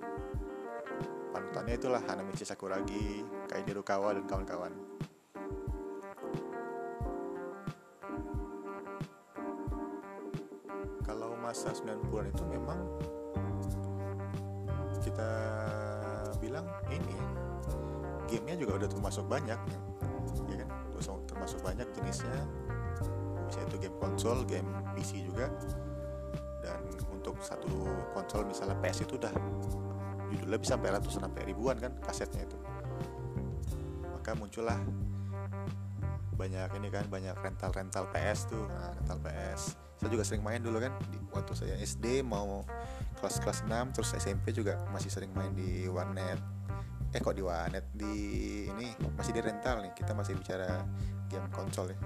Panutannya 1.35 1.75
itulah 1.75 1.99
Hanamichi 2.07 2.47
Sakuragi 2.47 3.27
Kaidi 3.51 3.75
Rukawa 3.75 4.15
dan 4.15 4.23
kawan-kawan. 4.23 4.71
Kalau 11.03 11.35
masa 11.37 11.75
90-an 11.75 12.31
itu 12.31 12.43
memang 12.47 12.79
kita 15.15 15.31
bilang 16.43 16.67
ini 16.91 17.15
gamenya 18.27 18.59
juga 18.59 18.83
udah 18.83 18.89
termasuk 18.91 19.23
banyak 19.31 19.55
ya 20.51 20.55
kan? 20.59 20.69
Termasuk 21.31 21.63
banyak 21.63 21.87
jenisnya. 21.95 22.35
Bisa 23.47 23.63
itu 23.63 23.79
game 23.79 23.95
konsol 23.95 24.43
game 24.43 24.67
PC 24.91 25.23
juga. 25.23 25.47
Dan 26.59 26.83
untuk 27.15 27.39
satu 27.39 27.87
konsol 28.11 28.43
misalnya 28.43 28.75
PS 28.83 29.07
itu 29.07 29.15
udah 29.15 29.31
judulnya 30.35 30.59
bisa 30.59 30.75
sampai 30.75 30.89
ratusan 30.91 31.21
sampai 31.31 31.47
ribuan 31.47 31.79
kan 31.79 31.95
kasetnya 32.03 32.43
itu. 32.43 32.59
Maka 34.19 34.35
muncullah 34.35 34.83
banyak 36.35 36.75
ini 36.75 36.91
kan 36.91 37.07
banyak 37.07 37.39
rental 37.39 37.71
rental 37.71 38.03
PS 38.11 38.51
tuh. 38.51 38.67
Nah, 38.67 38.91
rental 38.99 39.23
PS 39.23 39.79
saya 39.95 40.09
juga 40.11 40.27
sering 40.27 40.43
main 40.43 40.59
dulu 40.59 40.83
kan 40.83 40.91
di, 41.07 41.17
waktu 41.31 41.55
saya 41.55 41.79
SD 41.79 42.19
mau 42.27 42.67
kelas 43.25 43.41
kelas 43.41 43.59
6 43.65 43.95
terus 43.97 44.09
SMP 44.21 44.53
juga 44.53 44.77
masih 44.93 45.09
sering 45.09 45.33
main 45.33 45.49
di 45.57 45.89
warnet 45.89 46.37
eh 47.09 47.17
kok 47.17 47.33
di 47.33 47.41
warnet 47.41 47.89
di 47.89 48.13
ini 48.69 48.93
masih 49.17 49.33
di 49.33 49.41
rental 49.41 49.81
nih 49.81 49.97
kita 49.97 50.13
masih 50.13 50.37
bicara 50.37 50.85
game 51.25 51.49
konsol 51.49 51.89
ya. 51.89 51.97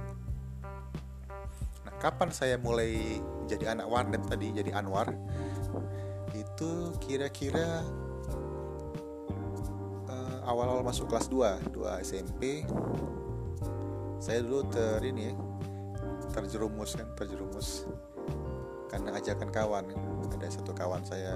Nah 1.84 1.94
kapan 2.00 2.32
saya 2.32 2.56
mulai 2.56 3.20
jadi 3.52 3.76
anak 3.76 3.92
warnet 3.92 4.24
tadi 4.32 4.56
jadi 4.56 4.72
Anwar? 4.80 5.12
Itu 6.32 6.96
kira-kira 7.04 7.84
uh, 10.08 10.38
awal-awal 10.48 10.88
masuk 10.88 11.12
kelas 11.12 11.28
2 11.28 11.76
2 11.76 12.00
SMP 12.00 12.64
saya 14.24 14.40
dulu 14.40 14.72
ter 14.72 15.04
ini 15.04 15.32
ya 15.32 15.36
terjerumus 16.32 16.96
kan 16.96 17.12
terjerumus 17.20 17.84
karena 18.90 19.16
ajakan 19.16 19.50
kawan. 19.54 19.86
Ada 20.40 20.64
satu 20.64 20.72
kawan 20.72 21.04
saya 21.04 21.36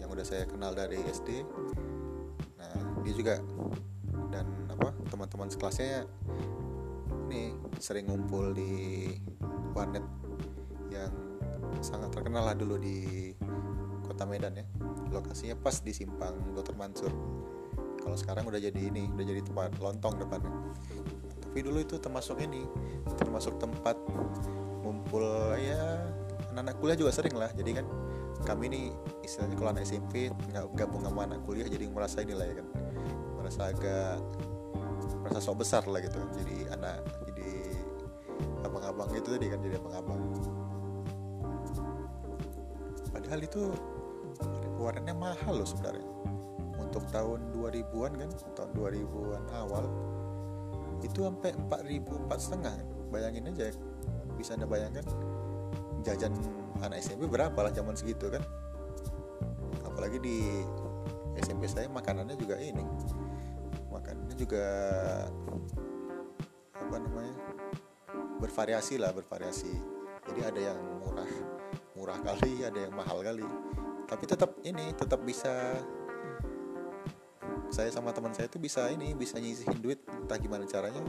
yang 0.00 0.08
udah 0.08 0.24
saya 0.24 0.48
kenal 0.48 0.72
dari 0.72 0.96
SD 1.04 1.44
nah 2.56 2.72
dia 3.04 3.12
juga 3.12 3.36
dan 4.32 4.48
apa 4.72 4.96
teman-teman 5.12 5.52
sekelasnya 5.52 6.08
nih 7.28 7.52
sering 7.76 8.08
ngumpul 8.08 8.56
di 8.56 9.12
warnet 9.76 10.00
yang 10.88 11.12
sangat 11.84 12.08
terkenal 12.08 12.48
lah 12.48 12.56
dulu 12.56 12.80
di 12.80 13.32
kota 14.08 14.24
Medan 14.24 14.56
ya. 14.56 14.64
Lokasinya 15.12 15.60
pas 15.60 15.80
di 15.84 15.92
simpang 15.92 16.40
Dr. 16.56 16.72
Mansur. 16.72 17.12
Kalau 18.00 18.16
sekarang 18.16 18.48
udah 18.48 18.60
jadi 18.60 18.80
ini 18.80 19.08
udah 19.12 19.24
jadi 19.28 19.40
tempat 19.44 19.76
lontong 19.76 20.24
depannya. 20.24 20.52
Tapi 21.42 21.58
dulu 21.60 21.84
itu 21.84 22.00
termasuk 22.00 22.40
ini 22.40 22.64
termasuk 23.20 23.60
tempat 23.60 24.00
ngumpul 24.84 25.24
ya 25.60 26.00
anak-anak 26.54 26.78
kuliah 26.78 26.96
juga 26.96 27.10
sering 27.10 27.34
lah. 27.34 27.50
Jadi 27.50 27.70
kan 27.82 27.86
kami 28.46 28.70
ini 28.70 28.80
istilahnya 29.26 29.58
kalau 29.58 29.70
anak 29.74 29.82
SMP 29.82 30.30
nggak 30.30 30.64
gabung 30.78 31.02
sama 31.02 31.26
anak 31.26 31.42
kuliah 31.42 31.66
jadi 31.66 31.90
merasa 31.90 32.22
inilah 32.22 32.46
ya 32.46 32.54
kan. 32.62 32.66
Merasa 33.42 33.60
agak 33.74 34.22
merasa 35.20 35.38
sok 35.42 35.66
besar 35.66 35.82
lah 35.90 35.98
gitu 36.00 36.20
jadi 36.36 36.70
anak 36.76 37.00
jadi 37.26 37.50
abang-abang 38.64 39.10
itu 39.18 39.28
tadi 39.34 39.46
kan 39.50 39.58
jadi 39.66 39.74
abang-abang. 39.82 40.20
Padahal 43.10 43.40
itu 43.42 43.62
keluarannya 44.78 45.14
mahal 45.18 45.54
loh 45.58 45.68
sebenarnya. 45.68 46.06
Untuk 46.78 47.02
tahun 47.10 47.50
2000-an 47.58 48.12
kan 48.14 48.30
tahun 48.54 48.70
2000-an 48.78 49.44
awal 49.58 49.84
itu 51.02 51.26
sampai 51.26 51.50
4000 51.66 52.22
empat 52.26 52.38
setengah. 52.38 52.74
Bayangin 53.10 53.50
aja 53.50 53.70
bisa 54.34 54.58
anda 54.58 54.66
bayangkan 54.66 55.06
jajan 56.04 56.36
anak 56.84 57.00
SMP 57.00 57.24
berapa 57.24 57.56
lah 57.56 57.72
zaman 57.72 57.96
segitu 57.96 58.28
kan? 58.28 58.44
Apalagi 59.88 60.20
di 60.20 60.36
SMP 61.40 61.66
saya 61.66 61.88
makanannya 61.88 62.36
juga 62.36 62.60
ini. 62.60 62.84
Makanannya 63.88 64.36
juga 64.36 64.64
apa 66.76 66.96
namanya 67.00 67.34
bervariasi 68.38 69.00
lah 69.00 69.16
bervariasi. 69.16 69.72
Jadi 70.28 70.40
ada 70.44 70.60
yang 70.72 70.78
murah 71.00 71.30
murah 71.96 72.18
kali 72.20 72.68
ada 72.68 72.84
yang 72.84 72.92
mahal 72.92 73.24
kali. 73.24 73.46
Tapi 74.04 74.24
tetap 74.28 74.60
ini 74.62 74.92
tetap 74.92 75.24
bisa 75.24 75.80
saya 77.72 77.90
sama 77.90 78.12
teman 78.14 78.30
saya 78.36 78.46
itu 78.46 78.60
bisa 78.60 78.86
ini 78.92 79.16
bisa 79.16 79.40
nyisihin 79.40 79.80
duit 79.80 80.04
entah 80.06 80.36
gimana 80.36 80.68
caranya. 80.68 81.00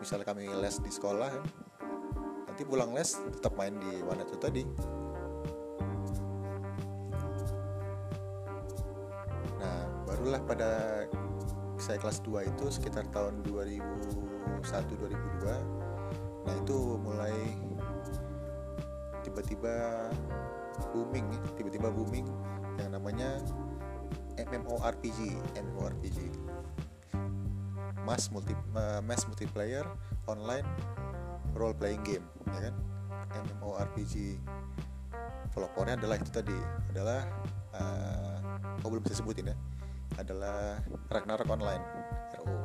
Misalnya 0.00 0.24
kami 0.24 0.48
les 0.48 0.76
di 0.80 0.90
sekolah 0.92 1.28
kan 1.28 1.65
nanti 2.56 2.72
pulang 2.72 2.96
les 2.96 3.20
tetap 3.36 3.52
main 3.60 3.76
di 3.76 4.00
mana 4.00 4.24
itu 4.24 4.32
tadi. 4.40 4.64
Nah 9.60 9.84
barulah 10.08 10.40
pada 10.40 11.04
saya 11.76 12.00
kelas 12.00 12.24
2 12.24 12.48
itu 12.48 12.64
sekitar 12.72 13.04
tahun 13.12 13.44
2001 13.44 13.84
2002 14.64 16.48
nah 16.48 16.54
itu 16.56 16.78
mulai 16.96 17.36
tiba-tiba 19.20 20.08
booming 20.96 21.28
tiba-tiba 21.60 21.92
booming 21.92 22.24
yang 22.80 22.96
namanya 22.96 23.36
MMORPG 24.40 25.36
MMORPG 25.60 26.18
mass 28.08 28.32
multi 28.32 28.56
uh, 28.72 29.04
mass 29.04 29.28
multiplayer 29.28 29.84
online 30.24 30.64
role 31.56 31.74
playing 31.74 32.04
game 32.04 32.26
ya 32.52 32.70
kan? 32.70 32.74
MMORPG 33.36 34.38
pelopornya 35.56 35.96
adalah 35.96 36.16
itu 36.20 36.30
tadi 36.30 36.56
adalah 36.92 37.24
uh, 37.72 38.36
oh 38.84 38.88
belum 38.92 39.02
bisa 39.02 39.24
sebutin 39.24 39.52
ya 39.52 39.56
adalah 40.20 40.80
Ragnarok 41.08 41.48
Online 41.48 41.82
RO 42.40 42.56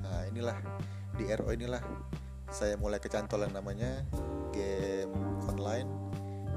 nah 0.00 0.24
inilah 0.28 0.56
di 1.16 1.28
RO 1.28 1.52
inilah 1.52 1.84
saya 2.48 2.80
mulai 2.80 2.96
kecantolan 2.96 3.52
namanya 3.52 4.04
game 4.56 5.12
online 5.48 5.88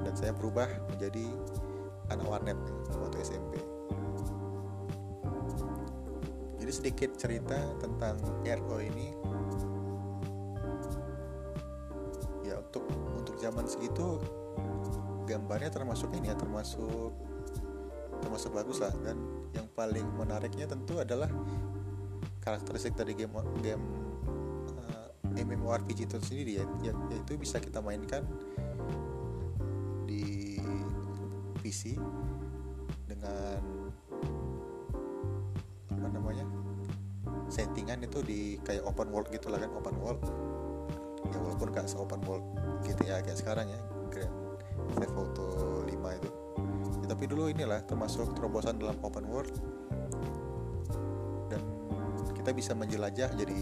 dan 0.07 0.13
saya 0.15 0.31
berubah 0.31 0.71
menjadi 0.93 1.25
anak 2.13 2.27
warnet 2.27 2.59
waktu 2.95 3.17
SMP 3.27 3.59
jadi 6.63 6.71
sedikit 6.71 7.11
cerita 7.19 7.59
tentang 7.79 8.19
RO 8.43 8.77
ini 8.79 9.11
gambarnya 15.37 15.69
termasuk 15.69 16.09
ini 16.17 16.33
ya 16.33 16.35
termasuk 16.35 17.13
termasuk 18.25 18.49
bagus 18.57 18.81
lah. 18.81 18.91
Dan 19.05 19.21
yang 19.53 19.69
paling 19.77 20.03
menariknya 20.17 20.65
tentu 20.65 20.97
adalah 20.97 21.29
karakteristik 22.41 22.97
dari 22.97 23.13
game 23.13 23.37
game 23.61 23.85
uh, 24.73 25.37
MMORPG 25.37 26.09
itu 26.09 26.17
sendiri 26.17 26.51
ya, 26.57 26.65
ya 26.81 26.93
yaitu 27.13 27.37
bisa 27.37 27.61
kita 27.61 27.77
mainkan 27.77 28.25
di 30.09 30.57
PC 31.61 32.01
dengan 33.05 33.61
apa 35.93 36.07
namanya 36.09 36.47
settingan 37.51 38.01
itu 38.01 38.19
di 38.25 38.39
kayak 38.65 38.83
open 38.89 39.13
world 39.13 39.29
gitu 39.29 39.53
lah 39.53 39.61
kan 39.61 39.69
open 39.77 39.95
world. 40.01 40.23
Ya 41.27 41.37
walaupun 41.43 41.75
gak 41.75 41.91
se 41.91 41.99
open 41.99 42.23
world 42.23 42.45
GTA 42.87 43.19
kayak 43.19 43.35
sekarang 43.35 43.67
ya 43.67 43.81
Grand 44.07 44.36
dulu 47.27 47.51
inilah 47.51 47.83
termasuk 47.83 48.31
terobosan 48.33 48.79
dalam 48.79 48.95
open 49.03 49.27
world. 49.27 49.51
Dan 51.51 51.61
kita 52.33 52.55
bisa 52.55 52.71
menjelajah 52.73 53.35
jadi 53.35 53.59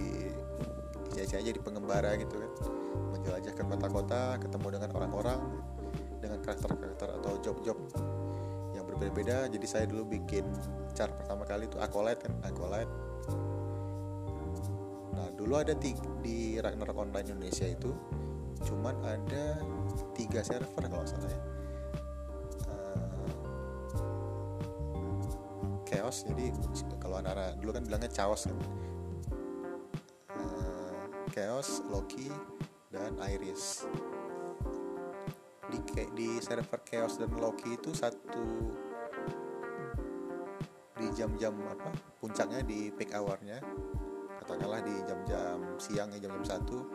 isi 1.16 1.36
aja 1.36 1.52
di 1.52 1.58
pengembara 1.58 2.14
gitu 2.22 2.38
kan. 2.38 2.52
Menjelajah 3.18 3.54
ke 3.58 3.64
kota-kota 3.66 4.38
ketemu 4.38 4.68
dengan 4.78 4.90
orang-orang 4.94 5.40
dengan 6.22 6.40
karakter-karakter 6.46 7.10
atau 7.22 7.34
job-job 7.42 7.78
yang 8.78 8.86
berbeda-beda. 8.86 9.50
Jadi 9.50 9.66
saya 9.66 9.90
dulu 9.90 10.14
bikin 10.14 10.46
chart 10.94 11.12
pertama 11.18 11.44
kali 11.50 11.66
itu 11.66 11.82
acolyte 11.82 12.30
kan 12.30 12.34
acolyte. 12.46 12.94
Nah 15.18 15.28
dulu 15.34 15.58
ada 15.58 15.74
di, 15.74 15.98
di 16.22 16.62
Ragnarok 16.62 17.10
Online 17.10 17.28
Indonesia 17.34 17.66
itu 17.66 17.90
cuman 18.66 18.96
ada 19.04 19.60
tiga 20.16 20.40
server 20.40 20.88
kalau 20.88 21.04
salah 21.04 21.28
ya 21.28 21.55
chaos 26.06 26.22
jadi 26.22 26.54
kalau 27.02 27.18
anak-anak 27.18 27.58
dulu 27.58 27.72
kan 27.74 27.82
bilangnya 27.82 28.14
chaos 28.14 28.46
kan. 28.46 28.54
Uh, 30.38 30.94
chaos 31.34 31.82
Loki 31.90 32.30
dan 32.94 33.18
Iris. 33.26 33.90
Di 35.66 35.82
di 36.14 36.38
server 36.46 36.86
chaos 36.86 37.18
dan 37.18 37.34
Loki 37.42 37.74
itu 37.74 37.90
satu 37.90 38.46
di 40.94 41.10
jam-jam 41.18 41.58
apa 41.66 41.90
puncaknya 42.22 42.62
di 42.62 42.94
peak 42.94 43.18
hournya 43.18 43.58
katakanlah 44.46 44.86
di 44.86 44.96
jam-jam 45.10 45.58
siang 45.82 46.14
ya 46.14 46.22
jam-jam 46.22 46.46
satu 46.46 46.86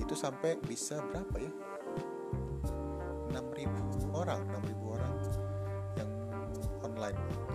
itu 0.00 0.16
sampai 0.16 0.56
bisa 0.64 0.96
berapa 1.12 1.36
ya? 1.36 1.52
6000 3.36 4.16
orang 4.16 4.40
6000 4.48 4.96
orang 4.96 5.14
yang 6.00 6.10
online 6.82 7.47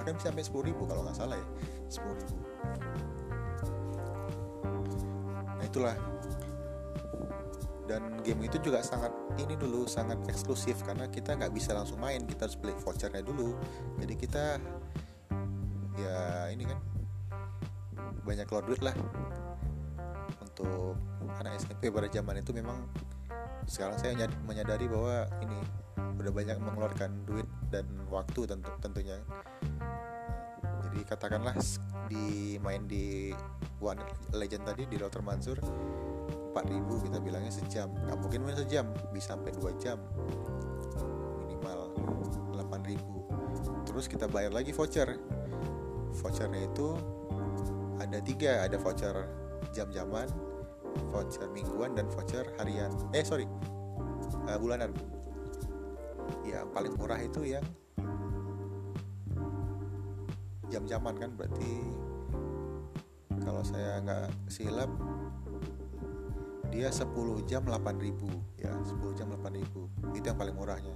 bahkan 0.00 0.16
bisa 0.16 0.32
sampai 0.32 0.72
10.000 0.72 0.88
kalau 0.88 1.04
nggak 1.04 1.12
salah 1.12 1.36
ya. 1.36 1.46
10.000 1.92 2.32
nah 5.60 5.64
itulah. 5.68 5.92
Dan 7.84 8.22
game 8.24 8.48
itu 8.48 8.56
juga 8.64 8.80
sangat 8.80 9.12
ini 9.36 9.60
dulu 9.60 9.84
sangat 9.84 10.24
eksklusif 10.24 10.80
karena 10.88 11.04
kita 11.12 11.36
nggak 11.36 11.52
bisa 11.52 11.76
langsung 11.76 12.00
main. 12.00 12.24
Kita 12.24 12.48
harus 12.48 12.56
beli 12.56 12.72
vouchernya 12.80 13.20
dulu. 13.20 13.52
Jadi 14.00 14.14
kita 14.16 14.56
ya 16.00 16.48
ini 16.48 16.64
kan 16.64 16.80
banyak 18.24 18.48
keluar 18.48 18.64
duit 18.64 18.80
lah. 18.80 18.96
Untuk 20.40 20.96
anak 21.36 21.60
SMP 21.60 21.92
pada 21.92 22.08
zaman 22.08 22.40
itu 22.40 22.56
memang 22.56 22.88
sekarang 23.68 24.00
saya 24.00 24.16
menyadari 24.48 24.88
bahwa 24.88 25.28
ini 25.44 25.60
udah 26.20 26.32
banyak 26.32 26.56
mengeluarkan 26.60 27.10
duit 27.24 27.48
dan 27.72 27.84
waktu 28.12 28.44
tentu 28.44 28.70
tentunya 28.84 29.16
katakanlah 31.10 31.58
di 32.06 32.54
main 32.62 32.86
di 32.86 33.34
One 33.82 33.98
Legend 34.30 34.62
tadi 34.62 34.86
di 34.86 34.94
Dr. 34.94 35.26
Mansur 35.26 35.58
4000 36.54 37.06
kita 37.06 37.18
bilangnya 37.18 37.50
sejam. 37.50 37.90
Nggak 37.90 38.18
mungkin 38.22 38.40
main 38.46 38.58
sejam 38.58 38.86
bisa 39.10 39.34
sampai 39.34 39.50
2 39.54 39.82
jam. 39.82 39.98
Minimal 41.46 41.78
8000 42.54 43.86
terus 43.90 44.06
kita 44.06 44.30
bayar 44.30 44.54
lagi 44.54 44.70
voucher. 44.70 45.18
Vouchernya 46.22 46.62
itu 46.70 46.94
ada 47.98 48.18
tiga. 48.22 48.62
Ada 48.66 48.78
voucher 48.78 49.26
jam-jaman 49.74 50.30
voucher 51.10 51.46
mingguan 51.50 51.94
dan 51.94 52.06
voucher 52.10 52.46
harian. 52.58 52.90
Eh 53.14 53.22
sorry 53.26 53.46
uh, 54.46 54.58
bulanan. 54.58 54.94
Ya 56.46 56.66
paling 56.70 56.94
murah 56.98 57.18
itu 57.18 57.46
yang 57.46 57.62
jam-jaman 60.90 61.22
kan 61.22 61.30
berarti 61.38 61.74
kalau 63.46 63.62
saya 63.62 64.02
nggak 64.02 64.26
silap 64.50 64.90
dia 66.66 66.90
10 66.90 67.14
jam 67.46 67.62
8000 67.62 68.10
ya 68.58 68.74
10 68.74 68.98
jam 69.14 69.30
8000 69.30 70.18
itu 70.18 70.26
yang 70.26 70.34
paling 70.34 70.50
murahnya. 70.58 70.90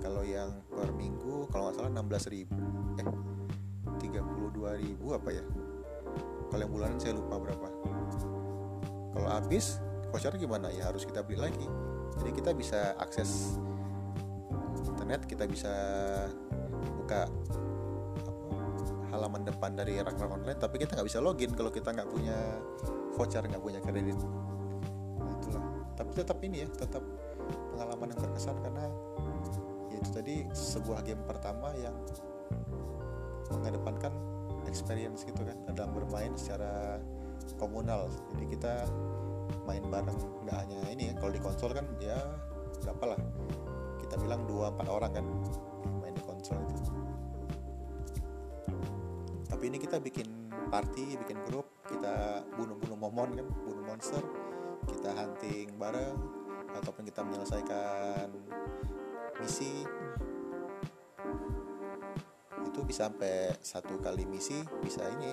Kalau 0.00 0.24
yang 0.24 0.64
per 0.72 0.88
minggu 0.96 1.44
kalau 1.52 1.68
nggak 1.68 1.76
salah 1.76 1.92
16000 1.92 2.96
eh 2.96 3.04
32000 4.00 5.12
apa 5.12 5.28
ya? 5.28 5.44
Kalau 6.48 6.60
yang 6.64 6.72
bulanan 6.72 6.96
saya 6.96 7.12
lupa 7.12 7.36
berapa. 7.36 7.68
Kalau 9.12 9.28
habis 9.28 9.76
voucher 10.08 10.32
gimana? 10.40 10.72
Ya 10.72 10.88
harus 10.88 11.04
kita 11.04 11.20
beli 11.20 11.36
lagi. 11.36 11.68
Jadi 12.16 12.32
kita 12.32 12.56
bisa 12.56 12.96
akses 12.96 13.60
internet 14.88 15.28
kita 15.28 15.44
bisa 15.44 15.68
buka 16.96 17.28
halaman 19.14 19.46
depan 19.46 19.78
dari 19.78 20.02
Ragnarok 20.02 20.42
online 20.42 20.58
tapi 20.58 20.82
kita 20.82 20.98
nggak 20.98 21.06
bisa 21.06 21.22
login 21.22 21.54
kalau 21.54 21.70
kita 21.70 21.94
nggak 21.94 22.08
punya 22.10 22.38
voucher 23.14 23.42
nggak 23.46 23.62
punya 23.62 23.78
kredit. 23.78 24.18
Nah, 25.18 25.30
itulah. 25.38 25.64
Tapi 25.94 26.10
tetap 26.18 26.38
ini 26.42 26.66
ya 26.66 26.68
tetap 26.68 27.04
pengalaman 27.74 28.10
yang 28.10 28.20
berkesan 28.20 28.56
karena 28.58 28.84
ya 29.94 29.96
itu 30.02 30.10
tadi 30.10 30.34
sebuah 30.50 31.06
game 31.06 31.22
pertama 31.22 31.70
yang 31.78 31.94
mengedepankan 33.54 34.12
experience 34.66 35.22
gitu 35.22 35.46
kan. 35.46 35.56
Dalam 35.70 35.94
bermain 35.94 36.34
secara 36.34 36.98
komunal. 37.54 38.10
Jadi 38.34 38.46
kita 38.58 38.90
main 39.62 39.86
bareng. 39.86 40.18
Nggak 40.42 40.56
hanya 40.66 40.78
ini 40.90 41.02
ya 41.10 41.14
kalau 41.22 41.30
di 41.30 41.40
konsol 41.40 41.70
kan 41.70 41.86
ya 42.02 42.18
berapa 42.82 43.14
lah. 43.14 43.20
Kita 44.02 44.18
bilang 44.18 44.44
dua 44.50 44.74
empat 44.74 44.88
orang 44.90 45.12
kan 45.14 45.26
ini 49.64 49.80
kita 49.80 49.96
bikin 49.96 50.52
party 50.68 51.16
bikin 51.24 51.40
grup 51.48 51.74
kita 51.88 52.44
bunuh-bunuh 52.56 52.96
momon 52.96 53.36
kan 53.36 53.46
bunuh 53.64 53.84
monster. 53.84 54.20
Kita 54.84 55.16
hunting 55.16 55.76
bareng 55.80 56.16
ataupun 56.76 57.04
kita 57.08 57.24
menyelesaikan 57.24 58.28
misi. 59.40 59.84
Itu 62.64 62.80
bisa 62.84 63.08
sampai 63.08 63.54
satu 63.60 64.00
kali 64.00 64.28
misi 64.28 64.60
bisa 64.84 65.04
ini 65.08 65.32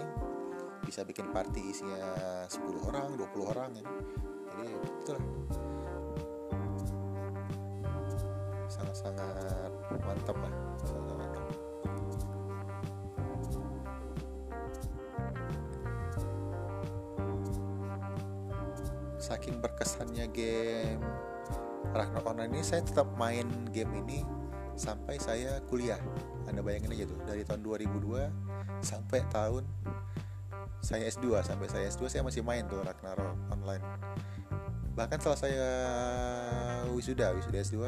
bisa 0.81 1.05
bikin 1.05 1.29
party 1.29 1.61
isinya 1.71 2.01
10 2.49 2.87
orang 2.89 3.13
20 3.15 3.51
orang 3.53 3.69
ya. 3.75 3.85
jadi 4.51 4.71
itulah. 5.01 5.25
Sangat-sangat 8.71 9.71
mantap 10.01 10.37
lah. 10.41 10.53
sangat 10.83 11.20
saking 19.31 19.63
berkesannya 19.63 20.27
game 20.35 20.99
Ragnarok 21.95 22.35
Online 22.35 22.51
ini 22.51 22.63
saya 22.67 22.83
tetap 22.83 23.07
main 23.15 23.47
game 23.71 24.03
ini 24.03 24.27
sampai 24.75 25.19
saya 25.19 25.59
kuliah. 25.71 25.99
Anda 26.47 26.59
bayangin 26.59 26.91
aja 26.91 27.07
tuh 27.07 27.19
dari 27.23 27.47
tahun 27.47 27.63
2002 27.63 28.27
sampai 28.83 29.23
tahun 29.31 29.63
saya 30.83 31.07
S2 31.07 31.47
sampai 31.47 31.67
saya 31.71 31.87
S2 31.87 32.11
saya 32.11 32.23
masih 32.27 32.43
main 32.43 32.67
tuh 32.67 32.83
Ragnarok 32.83 33.35
Online. 33.55 33.83
Bahkan 34.99 35.17
setelah 35.23 35.39
saya 35.39 35.69
wisuda 36.91 37.31
wisuda 37.31 37.59
S2 37.63 37.79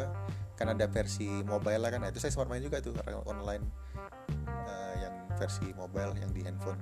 kan 0.56 0.72
ada 0.72 0.88
versi 0.88 1.28
mobile 1.44 1.80
lah 1.84 1.92
kan. 1.92 2.08
Nah, 2.08 2.10
itu 2.12 2.24
saya 2.24 2.32
sempat 2.32 2.48
main 2.48 2.64
juga 2.64 2.80
tuh 2.80 2.96
Ragnarok 2.96 3.28
Online 3.28 3.64
uh, 4.48 4.94
yang 5.00 5.16
versi 5.36 5.76
mobile 5.76 6.16
yang 6.24 6.32
di 6.32 6.44
handphone 6.44 6.80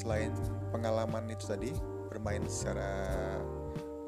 selain 0.00 0.32
pengalaman 0.72 1.28
itu 1.28 1.44
tadi 1.44 1.76
bermain 2.08 2.40
secara 2.48 3.04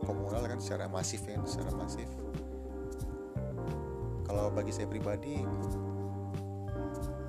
komunal 0.01 0.41
kan 0.49 0.57
secara 0.57 0.89
masif 0.89 1.21
ya 1.29 1.37
secara 1.45 1.77
masif. 1.77 2.09
Kalau 4.25 4.49
bagi 4.49 4.73
saya 4.73 4.89
pribadi 4.89 5.45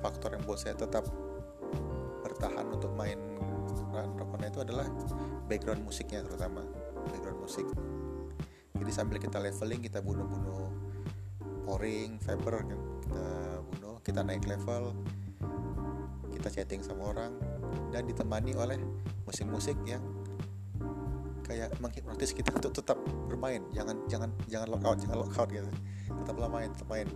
faktor 0.00 0.32
yang 0.32 0.44
buat 0.48 0.56
saya 0.56 0.72
tetap 0.72 1.04
bertahan 2.24 2.64
untuk 2.72 2.96
main 2.96 3.20
rokoknya 3.94 4.48
itu 4.50 4.60
adalah 4.64 4.88
background 5.46 5.84
musiknya 5.84 6.24
terutama 6.24 6.64
background 7.12 7.38
musik. 7.44 7.68
Jadi 8.74 8.90
sambil 8.90 9.20
kita 9.20 9.38
leveling 9.38 9.84
kita 9.84 10.00
bunuh-bunuh 10.00 10.72
pouring 11.64 12.16
Viper 12.20 12.52
kan 12.64 12.68
kita 13.04 13.26
bunuh 13.72 13.96
kita 14.04 14.20
naik 14.20 14.44
level 14.44 14.92
kita 16.34 16.48
chatting 16.60 16.84
sama 16.84 17.14
orang 17.14 17.32
dan 17.92 18.06
ditemani 18.06 18.52
oleh 18.58 18.78
musik-musik 19.24 19.78
yang 19.86 20.02
kayak 21.44 21.76
menghipnotis 21.78 22.32
kita 22.32 22.56
untuk 22.56 22.72
tetap 22.72 22.96
bermain. 23.28 23.60
Jangan 23.76 24.08
jangan 24.08 24.32
jangan 24.48 24.68
lockout 24.72 24.98
jangan 25.04 25.18
lockout 25.20 25.48
gitu. 25.52 25.68
Tetaplah 26.24 26.48
main 26.48 26.72
tetap 26.72 26.88
main. 26.88 27.08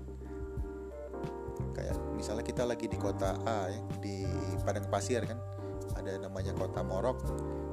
Kayak 1.72 1.96
misalnya 2.14 2.44
kita 2.44 2.62
lagi 2.68 2.86
di 2.86 2.98
kota 3.00 3.38
A 3.48 3.72
ya 3.72 3.80
di 4.04 4.28
padang 4.62 4.86
pasir 4.92 5.24
kan 5.24 5.40
ada 5.96 6.20
namanya 6.20 6.52
kota 6.52 6.84
Morok. 6.84 7.18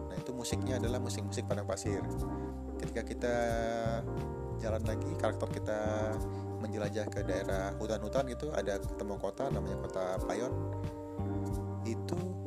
Nah 0.09 0.15
itu 0.15 0.31
musiknya 0.31 0.79
adalah 0.79 1.03
musik-musik 1.03 1.43
padang 1.45 1.67
pasir. 1.67 1.99
Ketika 2.79 3.01
kita 3.03 3.35
jalan 4.63 4.83
lagi 4.87 5.11
karakter 5.19 5.49
kita 5.51 5.79
menjelajah 6.63 7.05
ke 7.11 7.19
daerah 7.27 7.75
hutan-hutan 7.77 8.25
gitu 8.31 8.49
ada 8.55 8.79
ketemu 8.79 9.19
kota 9.19 9.51
namanya 9.51 9.77
kota 9.83 10.03
Payon. 10.23 10.53
Itu 11.85 12.44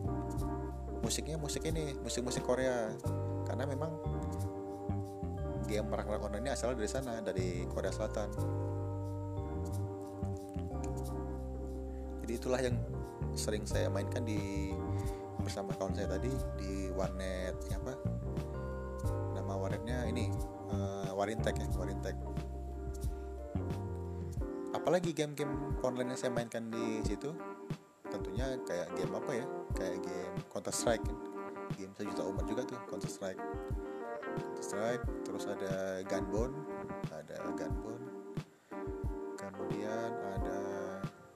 musiknya 1.01 1.37
musik 1.39 1.63
ini 1.67 1.95
musik-musik 2.01 2.43
Korea. 2.45 2.93
Karena 3.49 3.65
memang 3.65 3.91
game 5.69 5.89
perang 5.89 6.09
online 6.17 6.49
ini 6.49 6.51
asal 6.53 6.73
dari 6.77 6.89
sana 6.89 7.21
dari 7.21 7.65
Korea 7.69 7.93
Selatan. 7.93 8.29
Jadi 12.25 12.33
itulah 12.33 12.61
yang 12.61 12.77
sering 13.33 13.65
saya 13.65 13.89
mainkan 13.89 14.25
di 14.25 14.73
bersama 15.41 15.73
kawan 15.77 15.97
saya 15.97 16.13
tadi 16.13 16.29
di 16.61 16.93
warnet 16.93 17.57
ya 17.73 17.81
apa? 17.81 17.95
Nama 19.33 19.53
warnetnya 19.57 20.05
ini 20.11 20.29
uh, 20.69 21.09
Warintek 21.17 21.57
ya 21.57 21.67
Warintek 21.73 22.17
apalagi 24.89 25.13
game-game 25.13 25.75
online 25.85 26.17
yang 26.17 26.21
saya 26.21 26.33
mainkan 26.33 26.71
di 26.73 27.05
situ 27.05 27.29
tentunya 28.09 28.57
kayak 28.65 28.89
game 28.97 29.13
apa 29.17 29.33
ya 29.37 29.47
kayak 29.77 30.01
game 30.05 30.37
Counter 30.49 30.73
Strike 30.73 31.05
game 31.77 31.93
sejuta 31.93 32.25
umat 32.25 32.45
juga 32.49 32.65
tuh 32.65 32.81
Counter 32.89 33.11
Strike. 33.11 33.41
Counter 34.41 34.65
Strike 34.65 35.05
terus 35.27 35.45
ada 35.45 36.01
Gunbone 36.09 36.55
ada 37.13 37.37
Gunbone 37.53 38.05
kemudian 39.37 40.11
ada 40.39 40.59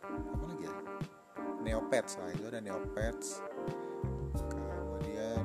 apa 0.08 0.44
lagi 0.48 0.64
ya? 0.64 0.74
Neopets 1.62 2.18
nah 2.18 2.30
itu 2.32 2.44
ada 2.48 2.60
Neopets. 2.64 3.44
Kemudian 4.32 5.44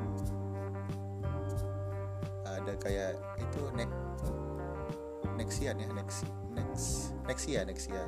ada 2.47 2.73
kayak 2.79 3.19
itu 3.37 3.61
Nex 3.75 3.91
Nexian 5.37 5.75
ya 5.77 5.89
Nex 5.93 6.09
Nex 6.55 6.69
Nexia 7.27 7.61
Nexia. 7.67 8.03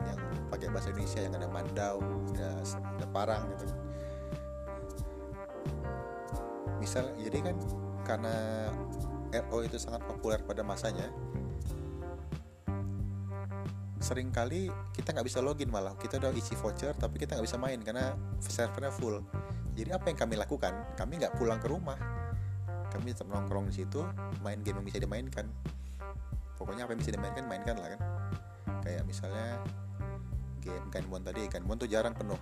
Yang 0.00 0.20
pakai 0.48 0.68
bahasa 0.72 0.88
Indonesia 0.96 1.20
yang 1.20 1.34
ada 1.36 1.48
mandau 1.52 2.00
ada 2.32 2.64
ada 2.64 3.06
parang 3.12 3.44
gitu 3.52 3.89
misal 6.90 7.06
jadi 7.22 7.38
kan 7.38 7.56
karena 8.02 8.66
RO 9.46 9.62
itu 9.62 9.78
sangat 9.78 10.02
populer 10.10 10.42
pada 10.42 10.66
masanya 10.66 11.06
sering 14.02 14.34
kali 14.34 14.66
kita 14.90 15.14
nggak 15.14 15.22
bisa 15.22 15.38
login 15.38 15.70
malah. 15.70 15.94
Kita 15.94 16.18
udah 16.18 16.34
isi 16.34 16.58
voucher 16.58 16.90
tapi 16.98 17.22
kita 17.22 17.38
nggak 17.38 17.46
bisa 17.46 17.62
main 17.62 17.78
karena 17.78 18.18
servernya 18.42 18.90
full. 18.90 19.22
Jadi 19.78 19.94
apa 19.94 20.10
yang 20.10 20.18
kami 20.18 20.34
lakukan 20.34 20.74
kami 20.98 21.22
nggak 21.22 21.38
pulang 21.38 21.62
ke 21.62 21.70
rumah. 21.70 21.94
Kami 22.90 23.14
tetap 23.14 23.30
nongkrong 23.30 23.70
di 23.70 23.84
situ 23.84 24.02
main 24.42 24.58
game 24.66 24.82
yang 24.82 24.86
bisa 24.88 24.98
dimainkan. 24.98 25.46
Pokoknya 26.58 26.90
apa 26.90 26.98
yang 26.98 27.06
bisa 27.06 27.14
dimainkan 27.14 27.46
mainkan 27.46 27.78
lah 27.78 27.94
kan. 27.94 28.00
Kayak 28.82 29.06
misalnya 29.06 29.62
game 30.58 30.90
Gunbon 30.90 31.22
tadi 31.22 31.46
Gunbon 31.46 31.78
tuh 31.78 31.86
jarang 31.86 32.18
penuh. 32.18 32.40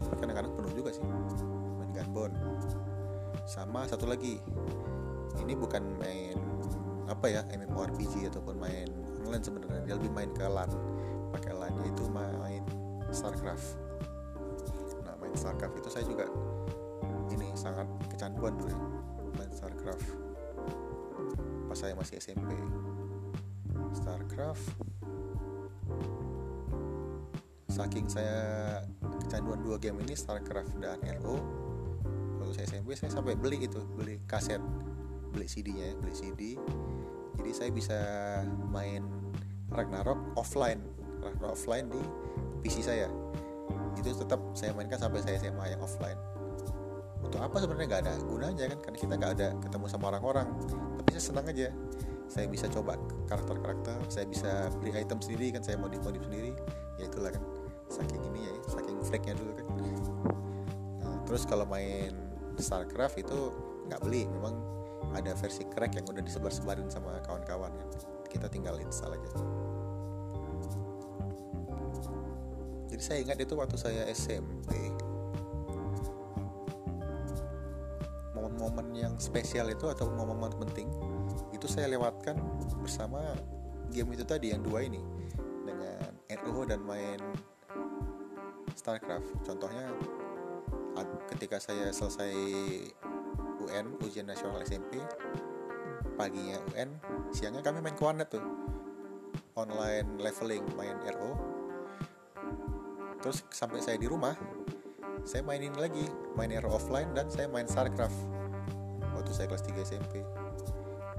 Tapi 0.00 0.16
kadang-kadang 0.16 0.56
penuh 0.56 0.72
juga 0.80 0.96
sih 0.96 1.04
main 1.04 1.92
Gunbon 1.92 2.32
sama 3.46 3.84
satu 3.88 4.06
lagi. 4.06 4.38
Ini 5.38 5.52
bukan 5.56 5.98
main 5.98 6.38
apa 7.10 7.26
ya 7.28 7.42
MMORPG 7.50 8.30
ataupun 8.30 8.56
main 8.56 8.88
online 9.26 9.44
sebenarnya. 9.44 9.80
Dia 9.84 9.94
lebih 9.98 10.12
main 10.14 10.30
ke 10.32 10.46
LAN. 10.46 10.70
Pakai 11.34 11.52
LAN 11.56 11.74
yaitu 11.82 12.04
main 12.12 12.62
StarCraft. 13.10 13.76
Nah 15.04 15.14
main 15.18 15.34
StarCraft 15.34 15.76
itu 15.80 15.88
saya 15.90 16.04
juga 16.06 16.26
ini 17.32 17.48
sangat 17.56 17.88
kecanduan 18.12 18.52
dulu 18.60 18.68
ya, 18.68 18.80
main 19.40 19.50
StarCraft. 19.52 20.04
Pas 21.68 21.78
saya 21.80 21.96
masih 21.96 22.20
SMP 22.20 22.52
StarCraft. 23.96 24.64
Saking 27.72 28.04
saya 28.04 28.84
kecanduan 29.24 29.64
dua 29.64 29.80
game 29.80 30.04
ini 30.04 30.12
StarCraft 30.12 30.76
dan 30.76 31.00
LO 31.24 31.40
saya 32.54 32.68
SMP 32.68 32.94
saya 32.94 33.10
sampai 33.10 33.34
beli 33.34 33.64
itu 33.64 33.80
beli 33.96 34.20
kaset 34.28 34.60
beli 35.32 35.48
CD-nya 35.48 35.92
ya 35.92 35.94
beli 35.98 36.14
CD 36.14 36.40
jadi 37.40 37.50
saya 37.52 37.70
bisa 37.72 37.98
main 38.68 39.04
Ragnarok 39.72 40.36
offline 40.36 40.80
Ragnarok 41.22 41.54
offline 41.54 41.86
di 41.88 42.02
PC 42.62 42.82
saya. 42.86 43.10
Itu 43.98 44.14
tetap 44.14 44.40
saya 44.54 44.72
mainkan 44.72 44.98
sampai 44.98 45.20
saya 45.20 45.36
SMA 45.42 45.74
yang 45.74 45.82
offline. 45.82 46.18
Untuk 47.22 47.38
apa 47.38 47.58
sebenarnya? 47.62 47.86
Nggak 47.90 48.02
ada 48.06 48.14
gunanya 48.22 48.64
kan 48.74 48.78
karena 48.82 48.98
kita 48.98 49.14
nggak 49.18 49.32
ada 49.38 49.48
ketemu 49.62 49.86
sama 49.90 50.04
orang-orang. 50.14 50.48
Tapi 51.02 51.08
saya 51.18 51.24
senang 51.34 51.46
aja. 51.46 51.68
Saya 52.32 52.48
bisa 52.48 52.64
coba 52.72 52.96
karakter-karakter 53.28 54.08
saya 54.08 54.24
bisa 54.24 54.72
beli 54.80 54.96
item 54.96 55.20
sendiri 55.20 55.52
kan 55.52 55.60
saya 55.60 55.76
modif-modif 55.76 56.24
sendiri. 56.24 56.56
Ya 56.96 57.04
itulah 57.10 57.30
kan 57.34 57.42
saking 57.92 58.24
ini 58.32 58.48
ya 58.48 58.54
saking 58.72 58.96
freaknya 59.04 59.34
dulu 59.36 59.52
kan. 59.52 59.66
Nah, 61.02 61.16
terus 61.28 61.44
kalau 61.44 61.68
main 61.68 62.31
Starcraft 62.58 63.16
itu 63.22 63.38
nggak 63.88 64.00
beli 64.04 64.28
memang 64.28 64.54
ada 65.12 65.36
versi 65.36 65.68
crack 65.68 65.98
yang 65.98 66.06
udah 66.08 66.22
disebar-sebarin 66.24 66.88
sama 66.88 67.20
kawan-kawan 67.24 67.72
kan 67.74 67.88
kita 68.32 68.48
tinggal 68.48 68.80
install 68.80 69.12
aja. 69.12 69.30
Jadi 72.88 73.02
saya 73.04 73.18
ingat 73.24 73.38
itu 73.40 73.54
waktu 73.56 73.76
saya 73.76 74.08
SMP 74.08 74.72
momen-momen 78.32 78.92
yang 78.96 79.14
spesial 79.20 79.68
itu 79.68 79.88
atau 79.88 80.08
momen-momen 80.12 80.52
penting 80.68 80.88
itu 81.52 81.64
saya 81.68 81.88
lewatkan 81.92 82.36
bersama 82.80 83.20
game 83.92 84.16
itu 84.16 84.24
tadi 84.24 84.52
yang 84.52 84.64
dua 84.64 84.84
ini 84.84 85.00
dengan 85.64 86.12
RO 86.44 86.64
dan 86.64 86.80
main 86.84 87.20
StarCraft. 88.72 89.44
Contohnya 89.44 89.92
ketika 91.32 91.56
saya 91.56 91.88
selesai 91.90 92.34
UN 93.62 93.96
ujian 94.04 94.28
nasional 94.28 94.60
SMP 94.60 95.00
paginya 96.14 96.60
UN 96.74 96.92
siangnya 97.32 97.64
kami 97.64 97.80
main 97.80 97.96
ke 97.96 98.04
warnet 98.04 98.28
tuh. 98.28 98.44
Online 99.52 100.08
leveling 100.16 100.64
main 100.76 100.96
RO 101.12 101.36
terus 103.20 103.44
sampai 103.54 103.78
saya 103.78 104.00
di 104.00 104.10
rumah 104.10 104.34
saya 105.22 105.46
mainin 105.46 105.76
lagi 105.78 106.02
main 106.34 106.50
RO 106.58 106.74
offline 106.74 107.12
dan 107.14 107.28
saya 107.28 107.46
main 107.48 107.68
StarCraft. 107.68 108.16
Waktu 109.12 109.30
saya 109.32 109.46
kelas 109.48 109.64
3 109.64 109.88
SMP 109.88 110.14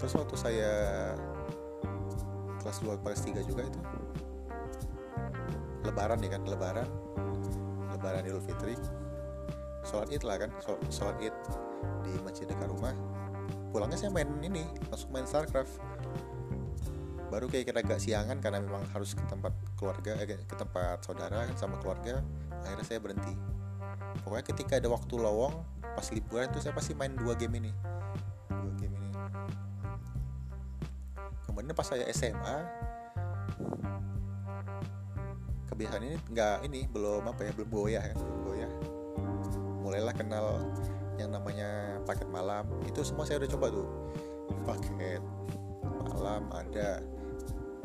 terus 0.01 0.13
waktu 0.17 0.35
saya 0.35 0.71
kelas 2.59 2.77
2 2.83 3.01
kelas 3.05 3.21
3 3.23 3.49
juga 3.49 3.63
itu 3.65 3.79
lebaran 5.85 6.19
ya 6.21 6.29
kan 6.33 6.41
lebaran. 6.45 6.89
Lebaran 7.93 8.25
Idul 8.25 8.43
Fitri 8.43 8.75
sholat 9.83 10.07
id 10.11 10.23
lah 10.23 10.39
kan 10.39 10.49
sholat 10.89 11.15
id 11.19 11.35
di 12.03 12.11
masjid 12.23 12.47
dekat 12.47 12.67
rumah. 12.71 12.95
Pulangnya 13.71 13.97
saya 13.97 14.11
main 14.13 14.29
ini 14.43 14.63
langsung 14.87 15.09
main 15.11 15.27
Starcraft. 15.27 15.81
Baru 17.33 17.49
kayak 17.49 17.73
kita 17.73 17.79
agak 17.81 17.99
siangan 17.99 18.37
karena 18.37 18.61
memang 18.61 18.85
harus 18.93 19.17
ke 19.17 19.23
tempat 19.25 19.51
keluarga 19.73 20.13
eh, 20.21 20.37
ke 20.37 20.55
tempat 20.55 21.01
saudara 21.01 21.49
kan 21.49 21.57
sama 21.57 21.81
keluarga 21.81 22.21
akhirnya 22.61 22.85
saya 22.85 22.99
berhenti. 23.01 23.33
Pokoknya 24.21 24.45
ketika 24.45 24.73
ada 24.77 24.87
waktu 24.93 25.15
lowong 25.17 25.53
pas 25.81 26.07
liburan 26.13 26.47
itu 26.49 26.61
saya 26.61 26.73
pasti 26.77 26.93
main 26.93 27.13
dua 27.17 27.33
game 27.33 27.57
ini. 27.59 27.71
Dua 28.49 28.73
game 28.77 28.93
ini. 28.93 29.09
Kemudian 31.49 31.73
pas 31.73 31.87
saya 31.89 32.05
SMA 32.13 32.57
kebiasaan 35.73 36.05
ini 36.05 36.17
nggak 36.29 36.57
ini 36.69 36.85
belum 36.85 37.25
apa 37.25 37.49
ya 37.49 37.51
belum 37.57 37.69
goyah 37.73 38.03
kan. 38.13 38.17
belum 38.21 38.37
goyah 38.37 38.42
mulailah 39.93 40.17
kenal 40.17 40.57
yang 41.21 41.29
namanya 41.29 42.01
paket 42.09 42.25
malam. 42.33 42.65
Itu 42.89 43.05
semua 43.05 43.29
saya 43.29 43.37
udah 43.45 43.49
coba 43.53 43.69
tuh. 43.69 43.87
Paket 44.65 45.21
malam 46.09 46.49
ada 46.49 46.97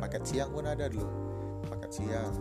paket 0.00 0.24
siang 0.24 0.48
pun 0.56 0.64
ada 0.64 0.88
dulu. 0.88 1.04
Paket 1.68 2.00
siang 2.00 2.32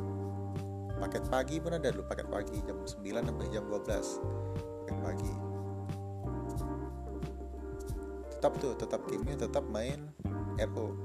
paket 1.03 1.27
pagi 1.27 1.60
pun 1.60 1.75
ada 1.75 1.91
dulu. 1.91 2.08
Paket 2.08 2.32
pagi 2.32 2.63
jam 2.63 2.80
9 2.80 3.27
sampai 3.27 3.47
jam 3.51 3.67
12 3.67 4.88
paket 4.88 4.97
pagi. 5.03 5.34
Tetap 8.39 8.53
tuh 8.63 8.71
tetap 8.80 9.03
gamenya 9.03 9.36
tetap 9.51 9.67
main 9.67 10.15
RO 10.63 10.95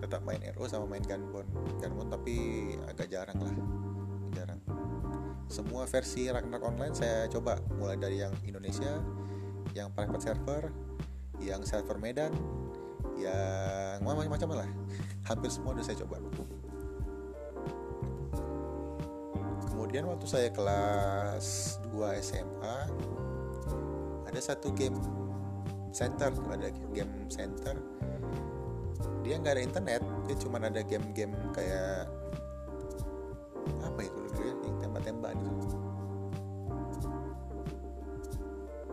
tetap 0.00 0.24
main 0.24 0.40
RO 0.56 0.64
sama 0.68 0.84
main 0.84 1.00
Gunbon 1.00 1.48
Gunbon 1.80 2.12
tapi 2.12 2.36
agak 2.84 3.08
jarang 3.08 3.40
lah 3.40 3.83
semua 5.48 5.84
versi 5.86 6.26
Ragnarok 6.28 6.74
Online 6.74 6.94
saya 6.94 7.28
coba. 7.28 7.60
Mulai 7.76 7.96
dari 8.00 8.16
yang 8.20 8.34
Indonesia 8.44 9.00
yang 9.74 9.90
private 9.90 10.22
server 10.22 10.70
yang 11.42 11.66
server 11.66 11.98
Medan 11.98 12.30
yang 13.18 14.00
macam-macam 14.02 14.64
lah. 14.64 14.70
Hampir 15.28 15.50
semua 15.50 15.74
udah 15.74 15.84
saya 15.84 15.98
coba. 16.02 16.18
Kemudian 19.70 20.06
waktu 20.10 20.26
saya 20.26 20.48
kelas 20.50 21.78
2 21.92 22.22
SMA 22.24 22.76
ada 24.26 24.40
satu 24.40 24.74
game 24.74 24.98
center 25.94 26.34
ada 26.50 26.68
game 26.90 27.12
center. 27.30 27.78
Dia 29.22 29.40
nggak 29.40 29.54
ada 29.56 29.62
internet 29.62 30.02
dia 30.24 30.36
cuma 30.40 30.56
ada 30.56 30.80
game-game 30.80 31.32
kayak 31.52 32.08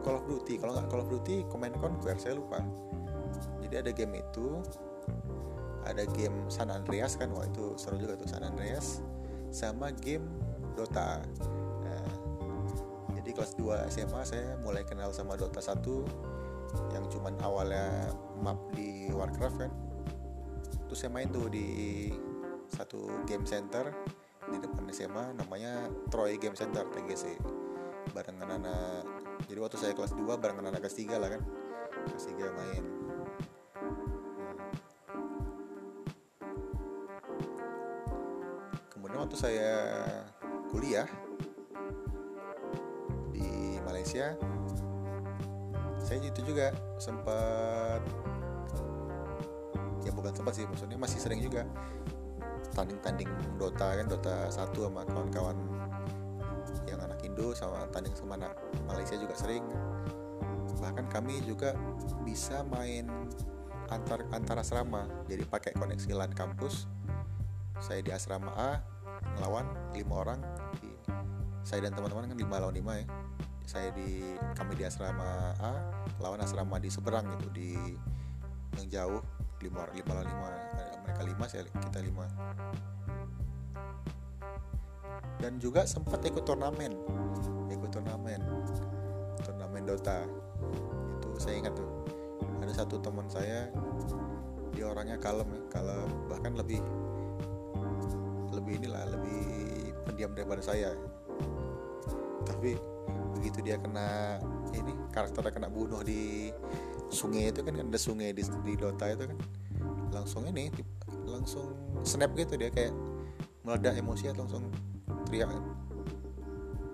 Call 0.02 0.22
of 0.22 0.26
Duty. 0.28 0.58
Kalau 0.58 0.78
nggak 0.78 0.88
Call 0.90 1.02
of 1.06 1.10
Duty 1.10 1.46
Command 1.48 1.76
Conquer 1.78 2.18
saya 2.18 2.38
lupa. 2.38 2.62
Jadi 3.64 3.76
ada 3.78 3.92
game 3.96 4.20
itu 4.20 4.60
ada 5.82 6.04
game 6.14 6.46
San 6.52 6.70
Andreas 6.70 7.18
kan 7.18 7.34
wah 7.34 7.46
itu 7.46 7.74
seru 7.80 7.98
juga 7.98 8.14
tuh 8.14 8.30
San 8.30 8.46
Andreas 8.46 9.02
sama 9.50 9.90
game 9.90 10.28
Dota. 10.78 11.20
Nah, 11.84 12.10
jadi 13.18 13.30
kelas 13.36 13.58
2 13.58 13.92
SMA 13.92 14.22
saya 14.24 14.56
mulai 14.62 14.86
kenal 14.88 15.12
sama 15.12 15.36
Dota 15.36 15.60
1 15.60 15.82
yang 16.96 17.04
cuman 17.12 17.36
awalnya 17.44 18.16
map 18.40 18.58
di 18.72 19.12
Warcraft 19.12 19.58
kan. 19.68 19.72
Terus 20.88 21.00
saya 21.08 21.12
main 21.12 21.28
tuh 21.32 21.48
di 21.52 22.12
satu 22.72 23.24
game 23.28 23.44
center 23.44 23.92
di 24.48 24.58
depan 24.60 24.88
SMA 24.92 25.36
namanya 25.38 25.88
Troy 26.12 26.36
Game 26.40 26.56
Center 26.56 26.88
TGC 26.92 27.40
barengan 28.12 28.60
anak 28.60 29.21
jadi 29.48 29.60
waktu 29.62 29.78
saya 29.80 29.94
kelas 29.96 30.14
2 30.14 30.26
barengan 30.38 30.70
anak 30.70 30.86
kelas 30.86 30.98
3 30.98 31.22
lah 31.22 31.30
kan. 31.32 31.42
Kelas 32.12 32.26
3 32.30 32.58
main. 32.58 32.84
Kemudian 38.92 39.20
waktu 39.24 39.38
saya 39.40 39.72
kuliah 40.72 41.08
di 43.36 43.78
Malaysia 43.84 44.34
saya 46.02 46.28
itu 46.28 46.44
juga 46.44 46.76
sempat 47.00 48.04
ya 50.04 50.12
bukan 50.12 50.34
sempat 50.36 50.54
sih 50.60 50.68
maksudnya 50.68 51.00
masih 51.00 51.20
sering 51.24 51.40
juga 51.40 51.64
tanding-tanding 52.76 53.32
Dota 53.56 53.96
kan 53.96 54.08
Dota 54.12 54.52
1 54.52 54.76
sama 54.76 55.08
kawan-kawan 55.08 55.56
Indo 57.42 57.58
sama 57.58 57.90
tanding 57.90 58.14
sama 58.14 58.38
Malaysia 58.86 59.18
juga 59.18 59.34
sering. 59.34 59.66
Bahkan 60.78 61.10
kami 61.10 61.42
juga 61.42 61.74
bisa 62.22 62.62
main 62.70 63.10
antar 63.90 64.22
antar 64.30 64.62
asrama. 64.62 65.10
Jadi 65.26 65.50
pakai 65.50 65.74
koneksi 65.74 66.14
LAN 66.14 66.38
kampus. 66.38 66.86
Saya 67.82 68.06
di 68.06 68.14
asrama 68.14 68.54
A 68.54 68.78
ngelawan 69.34 69.66
lima 69.98 70.22
orang. 70.22 70.38
Di, 70.86 70.94
saya 71.66 71.90
dan 71.90 71.98
teman-teman 71.98 72.30
kan 72.30 72.38
lima 72.38 72.62
lawan 72.62 72.78
lima 72.78 73.02
ya. 73.02 73.10
Saya 73.66 73.90
di 73.90 74.38
kami 74.54 74.78
di 74.78 74.86
asrama 74.86 75.58
A 75.58 75.82
lawan 76.22 76.46
asrama 76.46 76.78
di 76.78 76.94
seberang 76.94 77.26
gitu 77.42 77.50
di 77.58 77.74
yang 78.78 78.86
jauh 78.86 79.22
lima 79.66 79.90
lima 79.98 80.14
lawan 80.14 80.30
lima. 80.30 80.48
Mereka 81.10 81.22
lima 81.26 81.46
saya 81.50 81.66
kita 81.66 82.06
lima 82.06 82.30
dan 85.42 85.58
juga 85.58 85.84
sempat 85.90 86.22
ikut 86.22 86.46
turnamen. 86.46 86.94
Ikut 87.74 87.90
turnamen. 87.90 88.40
Turnamen 89.42 89.84
Dota. 89.90 90.22
Itu 91.26 91.38
saya 91.42 91.58
ingat 91.58 91.74
tuh. 91.74 91.90
Ada 92.62 92.86
satu 92.86 93.02
teman 93.02 93.26
saya 93.26 93.74
dia 94.72 94.86
orangnya 94.86 95.18
kalem 95.18 95.50
ya 95.50 95.62
kalem. 95.74 96.10
Bahkan 96.30 96.54
lebih 96.54 96.80
lebih 98.54 98.74
inilah 98.86 99.04
lebih 99.18 99.44
pendiam 100.06 100.32
daripada 100.38 100.62
saya. 100.62 100.94
Tapi 102.46 102.78
begitu 103.34 103.66
dia 103.66 103.82
kena 103.82 104.38
ini 104.78 104.94
karakternya 105.10 105.50
kena 105.50 105.68
bunuh 105.74 106.06
di 106.06 106.54
sungai 107.10 107.50
itu 107.50 107.66
kan 107.66 107.82
ada 107.82 108.00
sungai 108.00 108.30
di, 108.30 108.46
di 108.46 108.74
Dota 108.78 109.10
itu 109.10 109.26
kan. 109.26 109.38
Langsung 110.14 110.46
ini 110.46 110.70
langsung 111.26 111.74
snap 112.06 112.38
gitu 112.38 112.60
dia 112.62 112.70
kayak 112.70 112.94
meledak 113.66 113.98
emosi 113.98 114.30
langsung 114.36 114.70
teriak 115.32 115.48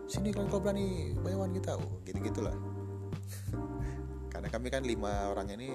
sini 0.08 0.30
kalian 0.30 0.48
kalau 0.48 0.62
berani 0.62 1.18
bayawan 1.20 1.52
kita. 1.58 1.74
Oh, 1.74 2.00
gitu 2.06 2.22
gitulah 2.22 2.54
karena 4.32 4.48
kami 4.54 4.70
kan 4.70 4.86
lima 4.86 5.34
orang 5.34 5.50
ini 5.58 5.74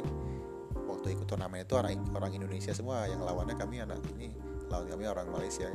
waktu 0.87 1.19
ikut 1.19 1.27
turnamen 1.27 1.67
itu 1.67 1.75
orang 1.75 1.99
orang 2.15 2.31
Indonesia 2.31 2.71
semua 2.71 3.11
yang 3.11 3.21
lawannya 3.27 3.59
kami 3.59 3.83
anak 3.83 3.99
ini 4.15 4.31
lawan 4.71 4.87
kami 4.87 5.05
orang 5.11 5.27
Malaysia. 5.35 5.67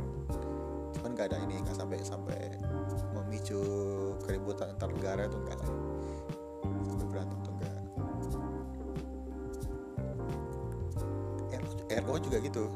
Cuman 0.96 1.12
nggak 1.14 1.36
ada 1.36 1.38
ini 1.44 1.60
nggak 1.60 1.76
sampai 1.76 2.00
sampai 2.02 2.56
memicu 3.14 3.62
keributan 4.24 4.74
antar 4.74 4.90
negara 4.90 5.28
itu 5.28 5.38
enggak 5.38 5.60
lah 5.60 5.70
berantem 7.12 7.38
tuh 7.44 7.54
enggak 7.60 7.76
RO, 12.08 12.14
juga 12.24 12.38
gitu. 12.40 12.72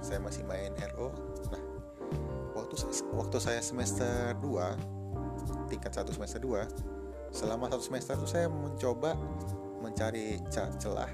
Saya 0.00 0.22
masih 0.22 0.42
main 0.48 0.72
RO 0.96 1.12
waktu 3.16 3.38
saya 3.40 3.60
semester 3.64 4.36
2 4.42 5.72
tingkat 5.72 5.92
satu 5.94 6.12
semester 6.12 6.42
2 6.42 7.32
selama 7.32 7.68
satu 7.72 7.82
semester 7.82 8.14
itu 8.16 8.28
saya 8.28 8.46
mencoba 8.48 9.16
mencari 9.80 10.40
celah 10.52 11.10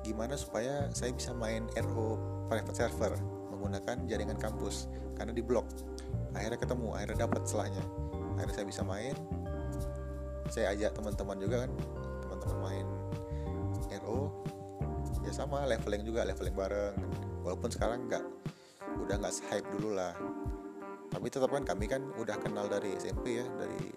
gimana 0.00 0.36
supaya 0.36 0.88
saya 0.96 1.12
bisa 1.12 1.36
main 1.36 1.68
RO 1.76 2.16
private 2.48 2.76
server 2.76 3.12
menggunakan 3.52 4.08
jaringan 4.08 4.38
kampus. 4.40 4.88
Karena 5.14 5.36
di 5.36 5.44
blok 5.44 5.68
akhirnya 6.32 6.56
ketemu 6.56 6.96
akhirnya 6.96 7.28
dapat 7.28 7.44
celahnya. 7.44 7.84
Akhirnya 8.40 8.54
saya 8.56 8.66
bisa 8.66 8.82
main. 8.82 9.14
Saya 10.48 10.72
ajak 10.74 10.96
teman-teman 10.96 11.36
juga 11.36 11.56
kan 11.68 11.70
teman-teman 12.24 12.58
main 12.64 12.86
RO 14.00 14.32
ya 15.20 15.32
sama 15.36 15.68
leveling 15.68 16.02
juga 16.08 16.24
leveling 16.24 16.56
bareng. 16.56 16.96
Walaupun 17.44 17.68
sekarang 17.68 18.08
nggak 18.08 18.24
udah 19.04 19.16
nggak 19.20 19.34
hype 19.52 19.68
dulu 19.76 19.96
lah 19.96 20.16
tapi 21.10 21.26
tetap 21.26 21.50
kan 21.50 21.66
kami 21.66 21.90
kan 21.90 22.06
udah 22.14 22.38
kenal 22.38 22.70
dari 22.70 22.94
SMP 22.94 23.42
ya 23.42 23.46
dari 23.58 23.90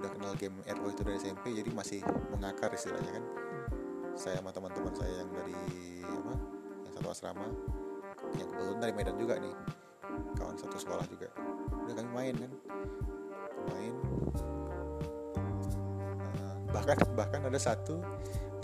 udah 0.00 0.10
kenal 0.16 0.32
game 0.40 0.56
RO 0.64 0.88
itu 0.88 1.04
dari 1.04 1.16
SMP 1.20 1.52
jadi 1.52 1.70
masih 1.70 2.00
mengakar 2.32 2.72
istilahnya 2.72 3.20
kan. 3.20 3.24
Saya 4.16 4.40
sama 4.40 4.50
teman-teman 4.52 4.92
saya 4.96 5.24
yang 5.24 5.30
dari 5.32 5.56
apa 6.04 6.34
yang 6.88 6.92
satu 6.96 7.08
asrama 7.12 7.46
yang 8.40 8.48
kebetulan 8.48 8.80
dari 8.80 8.92
Medan 8.96 9.16
juga 9.20 9.34
nih 9.38 9.54
kawan 10.40 10.56
satu 10.56 10.76
sekolah 10.80 11.06
juga. 11.06 11.28
Udah 11.84 11.94
kami 12.00 12.10
main 12.10 12.34
kan 12.40 12.52
main. 13.70 13.94
Uh, 16.32 16.56
bahkan 16.72 16.96
bahkan 17.12 17.40
ada 17.44 17.60
satu 17.60 18.00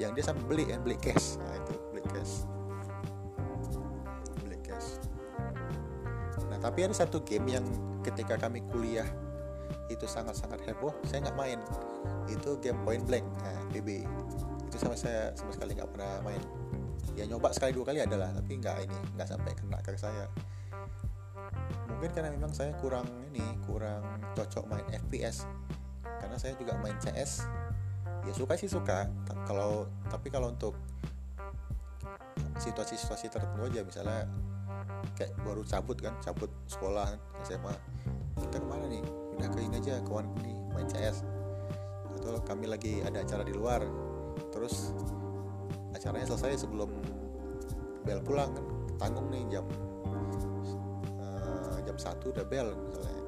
yang 0.01 0.17
dia 0.17 0.25
sampai 0.25 0.45
beli 0.49 0.65
kan 0.69 0.81
beli 0.81 0.97
cash. 0.97 1.37
Nah 1.37 1.53
itu 1.53 1.75
beli 1.93 2.05
cash 2.09 2.58
nah 6.59 6.75
tapi 6.75 6.83
ada 6.83 6.95
satu 6.95 7.23
game 7.23 7.55
yang 7.55 7.65
ketika 8.03 8.35
kami 8.35 8.67
kuliah 8.67 9.07
itu 9.89 10.05
sangat-sangat 10.05 10.61
heboh 10.69 10.93
saya 11.09 11.29
nggak 11.29 11.39
main. 11.39 11.61
Itu 12.29 12.61
game 12.61 12.81
point 12.85 13.05
blank 13.05 13.25
nah, 13.41 13.63
PB 13.73 14.05
itu 14.69 14.77
sama 14.77 14.95
saya 15.01 15.33
sama 15.33 15.49
sekali 15.55 15.73
nggak 15.73 15.91
pernah 15.95 16.21
main. 16.21 16.43
Ya 17.17 17.25
nyoba 17.25 17.51
sekali 17.57 17.73
dua 17.73 17.89
kali 17.89 18.05
adalah 18.05 18.29
tapi 18.37 18.61
nggak 18.61 18.77
ini 18.85 18.99
nggak 19.17 19.29
sampai 19.29 19.53
kena 19.57 19.81
ke 19.81 19.97
saya. 19.97 20.29
Mungkin 21.89 22.11
karena 22.13 22.31
memang 22.31 22.53
saya 22.53 22.77
kurang 22.79 23.09
ini 23.33 23.43
kurang 23.65 24.05
cocok 24.37 24.69
main 24.69 24.85
FPS 24.93 25.49
karena 26.21 26.37
saya 26.37 26.53
juga 26.61 26.77
main 26.79 26.95
CS 27.01 27.49
ya 28.29 28.33
suka 28.37 28.61
sih 28.61 28.69
suka. 28.69 29.09
Kalau 29.49 29.89
tapi 30.13 30.29
kalau 30.29 30.53
untuk 30.53 30.77
situasi-situasi 32.61 33.33
tertentu 33.33 33.65
aja 33.65 33.81
misalnya 33.87 34.29
kayak 35.19 35.35
baru 35.43 35.63
cabut 35.67 35.99
kan 35.99 36.15
cabut 36.23 36.51
sekolah 36.71 37.19
SMA 37.43 37.75
kita 38.39 38.63
ke 38.63 38.67
mana 38.67 38.87
nih? 38.87 39.03
Udah 39.39 39.49
ke 39.51 39.59
ini 39.63 39.77
aja 39.79 39.99
kawan 40.07 40.27
ini 40.43 40.55
main 40.75 40.87
CS 40.87 41.27
atau 42.19 42.39
kami 42.43 42.71
lagi 42.71 43.03
ada 43.03 43.23
acara 43.23 43.43
di 43.43 43.55
luar. 43.55 43.83
Terus 44.55 44.95
acaranya 45.95 46.27
selesai 46.31 46.67
sebelum 46.67 46.91
bel 48.07 48.23
pulang 48.23 48.55
kan 48.55 48.65
tanggung 48.99 49.29
nih 49.29 49.45
jam 49.53 49.67
uh, 51.19 51.79
jam 51.83 51.97
satu 51.99 52.31
udah 52.31 52.47
bel 52.47 52.75
misalnya. 52.75 53.23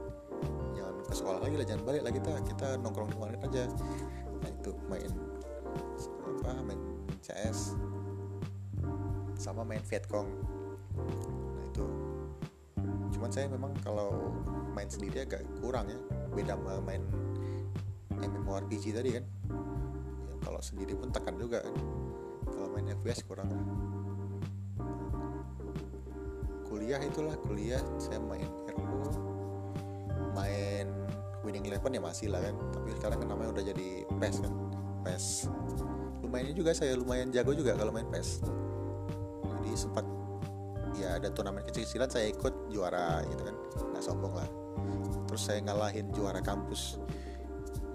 Jangan 0.78 0.94
ke 1.06 1.14
sekolah 1.14 1.40
lagi 1.42 1.54
lah 1.58 1.66
jangan 1.66 1.82
balik 1.86 2.02
lagi 2.06 2.18
kita 2.22 2.32
kita 2.46 2.68
nongkrong 2.82 3.10
di 3.10 3.18
mana 3.18 3.36
aja. 3.42 3.66
Nah 4.40 4.50
itu 4.50 4.72
main 4.86 5.10
apa 6.40 6.50
main 6.64 6.80
CS 7.20 7.76
sama 9.40 9.64
main 9.64 9.80
Vietcong 9.84 10.28
cuman 13.20 13.28
saya 13.36 13.52
memang 13.52 13.76
kalau 13.84 14.32
main 14.72 14.88
sendiri 14.88 15.28
agak 15.28 15.44
kurang 15.60 15.92
ya. 15.92 16.00
Beda 16.32 16.56
sama 16.56 16.80
main 16.80 17.04
MMORPG 18.16 18.96
tadi 18.96 19.20
kan. 19.20 19.24
Ya, 19.28 20.34
kalau 20.40 20.56
sendiri 20.64 20.96
pun 20.96 21.12
tekan 21.12 21.36
juga 21.36 21.60
kan. 21.60 21.76
Kalau 22.48 22.72
main 22.72 22.88
FPS 22.88 23.20
kurang 23.28 23.52
lah. 23.52 23.60
Kuliah 26.64 26.96
itulah 27.04 27.36
kuliah 27.44 27.84
saya 28.00 28.16
main 28.24 28.48
RO 28.72 29.12
main 30.32 30.88
Winning 31.44 31.68
Eleven 31.68 31.92
ya 31.92 32.00
masih 32.00 32.32
lah 32.32 32.40
kan. 32.40 32.56
Tapi 32.72 32.88
sekarang 32.96 33.20
kan 33.20 33.28
namanya 33.36 33.52
udah 33.52 33.64
jadi 33.68 33.88
PES 34.16 34.36
kan 34.48 34.52
PES. 35.04 35.24
Lumayan 36.24 36.56
juga 36.56 36.72
saya 36.72 36.96
lumayan 36.96 37.28
jago 37.28 37.52
juga 37.52 37.76
kalau 37.76 37.92
main 37.92 38.08
PES. 38.08 38.48
Jadi 39.60 39.70
sempat 39.76 40.08
ada 41.18 41.28
turnamen 41.34 41.66
kecil-kecilan 41.66 42.06
saya 42.06 42.30
ikut 42.30 42.70
juara 42.70 43.24
gitu 43.26 43.42
kan. 43.42 43.56
Nggak 43.90 44.02
sombong 44.04 44.34
lah. 44.36 44.48
Terus 45.26 45.42
saya 45.42 45.58
ngalahin 45.64 46.12
juara 46.14 46.38
kampus. 46.38 47.00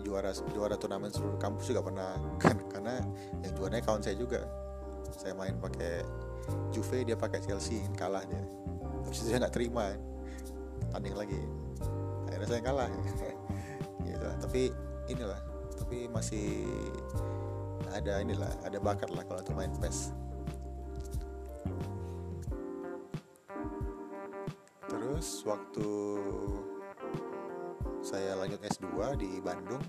Juara 0.04 0.34
juara 0.54 0.76
turnamen 0.76 1.10
seluruh 1.10 1.40
kampus 1.40 1.72
juga 1.72 1.82
pernah. 1.82 2.14
Kan 2.44 2.62
karena 2.70 3.02
yang 3.42 3.54
juaranya 3.58 3.84
kawan 3.84 4.02
saya 4.06 4.16
juga. 4.20 4.46
Saya 5.16 5.34
main 5.34 5.58
pakai 5.58 6.04
Juve 6.70 7.02
dia 7.02 7.18
pakai 7.18 7.42
Chelsea 7.42 7.82
kalah 7.98 8.22
dia. 8.28 8.44
Habis 9.08 9.26
itu 9.26 9.34
saya 9.34 9.48
nggak 9.48 9.56
terima 9.56 9.98
tanding 10.94 11.18
lagi. 11.18 11.42
Akhirnya 12.30 12.48
saya 12.48 12.62
kalah. 12.62 12.90
Gitu 14.06 14.28
tapi 14.38 14.62
inilah 15.10 15.42
tapi 15.76 16.08
masih 16.10 16.66
ada 17.92 18.20
inilah 18.24 18.52
ada 18.64 18.78
bakat 18.80 19.12
lah 19.14 19.24
kalau 19.28 19.40
untuk 19.44 19.56
main 19.56 19.72
PES 19.80 20.12
terus 25.16 25.48
waktu 25.48 25.90
saya 28.04 28.36
lanjut 28.36 28.60
S2 28.68 29.16
di 29.16 29.40
Bandung 29.40 29.80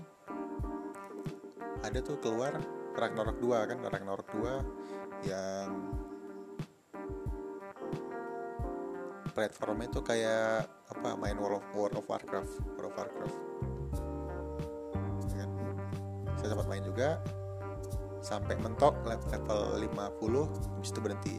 ada 1.83 1.99
tuh 1.99 2.15
keluar 2.23 2.55
Ragnarok 2.95 3.35
2 3.35 3.67
kan 3.67 3.79
Ragnarok 3.91 4.23
2 4.31 5.27
yang 5.27 5.99
platformnya 9.35 9.91
tuh 9.91 10.07
kayak 10.07 10.63
apa 10.95 11.19
main 11.19 11.35
World 11.35 11.59
of, 11.59 11.67
World 11.75 11.99
of 11.99 12.07
Warcraft 12.07 12.63
World 12.79 12.87
of 12.87 12.95
Warcraft 12.95 13.37
kan? 15.35 15.49
saya 16.39 16.55
sempat 16.55 16.71
main 16.71 16.87
juga 16.87 17.19
sampai 18.23 18.55
mentok 18.63 18.95
level 19.03 19.75
50 19.91 19.91
habis 19.91 20.87
itu 20.95 20.99
berhenti 21.03 21.35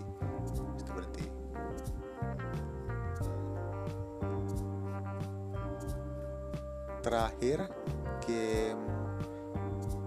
terakhir 7.09 7.64
game 8.29 8.85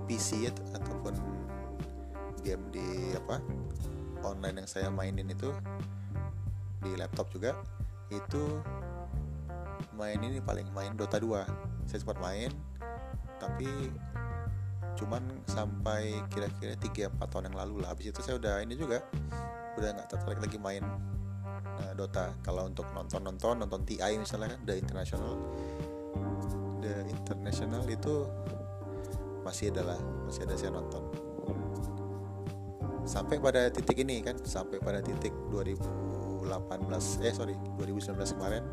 PC 0.05 0.53
ataupun 0.53 1.17
game 2.45 2.61
di 2.69 3.17
apa 3.17 3.41
online 4.21 4.61
yang 4.61 4.69
saya 4.69 4.93
mainin 4.93 5.25
itu 5.33 5.49
di 6.85 6.93
laptop 6.93 7.33
juga 7.33 7.57
itu 8.13 8.61
main 9.97 10.21
ini 10.21 10.37
paling 10.45 10.69
main 10.77 10.93
Dota 10.93 11.17
2 11.17 11.89
saya 11.89 11.99
sempat 12.05 12.21
main 12.21 12.53
tapi 13.41 13.89
cuman 14.93 15.23
sampai 15.49 16.21
kira-kira 16.29 16.77
3-4 16.77 17.17
tahun 17.17 17.49
yang 17.49 17.57
lalu 17.57 17.81
lah. 17.81 17.97
Habis 17.97 18.13
itu 18.13 18.21
saya 18.21 18.37
udah 18.37 18.61
ini 18.61 18.77
juga 18.77 19.01
udah 19.81 19.89
nggak 19.97 20.07
tertarik 20.13 20.37
lagi 20.37 20.61
main 20.61 20.85
uh, 21.81 21.91
Dota. 21.97 22.37
Kalau 22.45 22.69
untuk 22.69 22.85
nonton-nonton 22.93 23.65
nonton 23.65 23.81
TI 23.81 24.21
misalnya 24.21 24.53
kan 24.53 24.61
The 24.61 24.77
International 24.77 25.41
The 26.81 27.05
International 27.07 27.85
itu 27.85 28.25
masih 29.45 29.69
adalah 29.69 29.97
masih 30.25 30.49
ada 30.49 30.55
saya 30.57 30.71
nonton. 30.73 31.03
Sampai 33.05 33.41
pada 33.41 33.69
titik 33.69 34.01
ini 34.01 34.21
kan 34.21 34.37
sampai 34.41 34.77
pada 34.77 35.01
titik 35.01 35.33
2000 35.49 36.11
2018 36.51 37.23
eh 37.23 37.33
sorry 37.33 37.55
2019 37.79 38.35
kemarin. 38.35 38.63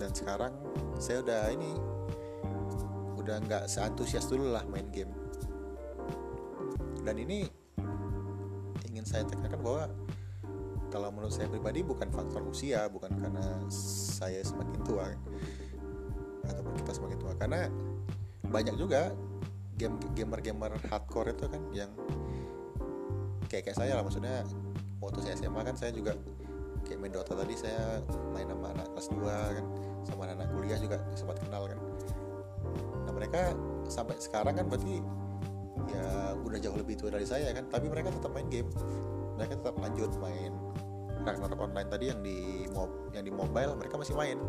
Dan 0.00 0.10
sekarang 0.16 0.52
saya 0.96 1.20
udah 1.20 1.42
ini 1.52 1.70
udah 3.20 3.36
nggak 3.44 3.64
seantusias 3.68 4.24
dulu 4.30 4.54
lah 4.54 4.64
main 4.70 4.88
game. 4.88 5.12
Dan 7.04 7.20
ini 7.20 7.44
ingin 8.88 9.04
saya 9.04 9.28
tekankan 9.28 9.60
bahwa 9.60 9.84
kalau 10.90 11.08
menurut 11.14 11.30
saya 11.30 11.46
pribadi 11.46 11.86
bukan 11.86 12.10
faktor 12.10 12.42
usia 12.48 12.88
bukan 12.90 13.14
karena 13.14 13.44
saya 13.70 14.42
semakin 14.42 14.80
tua 14.82 15.06
ataupun 16.52 16.74
kita 16.78 16.92
semakin 16.96 17.18
tua. 17.18 17.32
Karena 17.38 17.66
banyak 18.50 18.74
juga 18.76 19.14
game 19.78 19.96
gamer 20.12 20.40
gamer 20.44 20.72
hardcore 20.90 21.32
itu 21.32 21.46
kan 21.48 21.62
yang 21.72 21.90
kayak 23.48 23.70
kayak 23.70 23.78
saya 23.78 23.96
lah 23.96 24.04
maksudnya 24.04 24.44
waktu 25.00 25.18
saya 25.24 25.34
SMA 25.40 25.62
kan 25.64 25.74
saya 25.74 25.90
juga 25.96 26.12
kayak 26.84 26.98
main 27.00 27.12
Dota 27.14 27.32
tadi 27.32 27.54
saya 27.56 28.04
main 28.34 28.46
sama 28.50 28.76
anak 28.76 28.86
kelas 28.92 29.08
2 29.14 29.56
kan 29.56 29.66
sama 30.04 30.20
anak, 30.28 30.36
-anak 30.42 30.48
kuliah 30.52 30.78
juga 30.78 30.96
sempat 31.16 31.40
kenal 31.40 31.70
kan. 31.70 31.78
Nah 33.08 33.12
mereka 33.14 33.54
sampai 33.88 34.20
sekarang 34.20 34.54
kan 34.60 34.66
berarti 34.68 35.00
ya 35.90 36.36
udah 36.38 36.58
jauh 36.60 36.76
lebih 36.78 36.94
tua 37.00 37.10
dari 37.10 37.26
saya 37.26 37.50
kan 37.56 37.66
tapi 37.72 37.88
mereka 37.88 38.12
tetap 38.12 38.30
main 38.36 38.48
game. 38.52 38.68
Mereka 39.40 39.56
tetap 39.64 39.76
lanjut 39.80 40.12
main 40.20 40.52
Ragnarok 41.20 41.60
online 41.60 41.88
tadi 41.88 42.04
yang 42.08 42.20
di 42.24 42.64
mob 42.72 42.88
yang 43.12 43.24
di 43.24 43.32
mobile 43.32 43.76
mereka 43.76 44.00
masih 44.00 44.16
main 44.16 44.40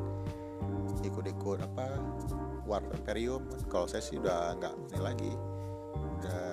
ikut-ikut 1.04 1.60
apa 1.64 1.96
War 2.68 2.84
Imperium. 2.92 3.48
Kalau 3.72 3.88
saya 3.88 4.04
sih 4.04 4.20
udah 4.20 4.56
nggak 4.60 4.74
ini 4.92 5.00
lagi. 5.00 5.32
Udah 6.20 6.44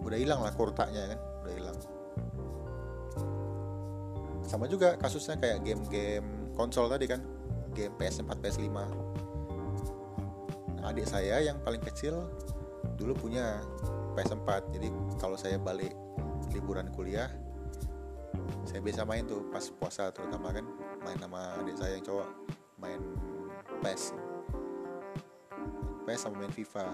udah 0.00 0.18
hilang 0.18 0.40
lah 0.44 0.52
kurtanya 0.56 1.16
kan 1.16 1.20
udah 1.44 1.52
hilang. 1.54 1.78
Sama 4.44 4.66
juga 4.66 4.98
kasusnya 4.98 5.38
kayak 5.38 5.62
game-game 5.62 6.40
konsol 6.58 6.90
tadi 6.90 7.06
kan 7.08 7.22
game 7.72 7.94
PS4 7.96 8.36
PS5 8.36 8.68
nah, 8.68 8.84
adik 10.90 11.06
saya 11.06 11.40
yang 11.40 11.56
paling 11.62 11.80
kecil 11.80 12.26
dulu 13.00 13.16
punya 13.16 13.62
PS4 14.18 14.74
jadi 14.74 14.88
kalau 15.16 15.40
saya 15.40 15.56
balik 15.56 15.94
liburan 16.52 16.90
kuliah 16.92 17.30
saya 18.66 18.84
bisa 18.84 19.08
main 19.08 19.24
tuh 19.26 19.48
pas 19.48 19.64
puasa 19.72 20.12
terutama 20.12 20.52
kan 20.52 20.66
main 21.02 21.16
sama 21.16 21.56
adik 21.64 21.80
saya 21.80 21.96
yang 21.96 22.04
cowok 22.04 22.28
main 22.76 23.00
PES. 23.80 24.12
PES 26.04 26.20
sama 26.20 26.44
main 26.44 26.52
FIFA. 26.52 26.86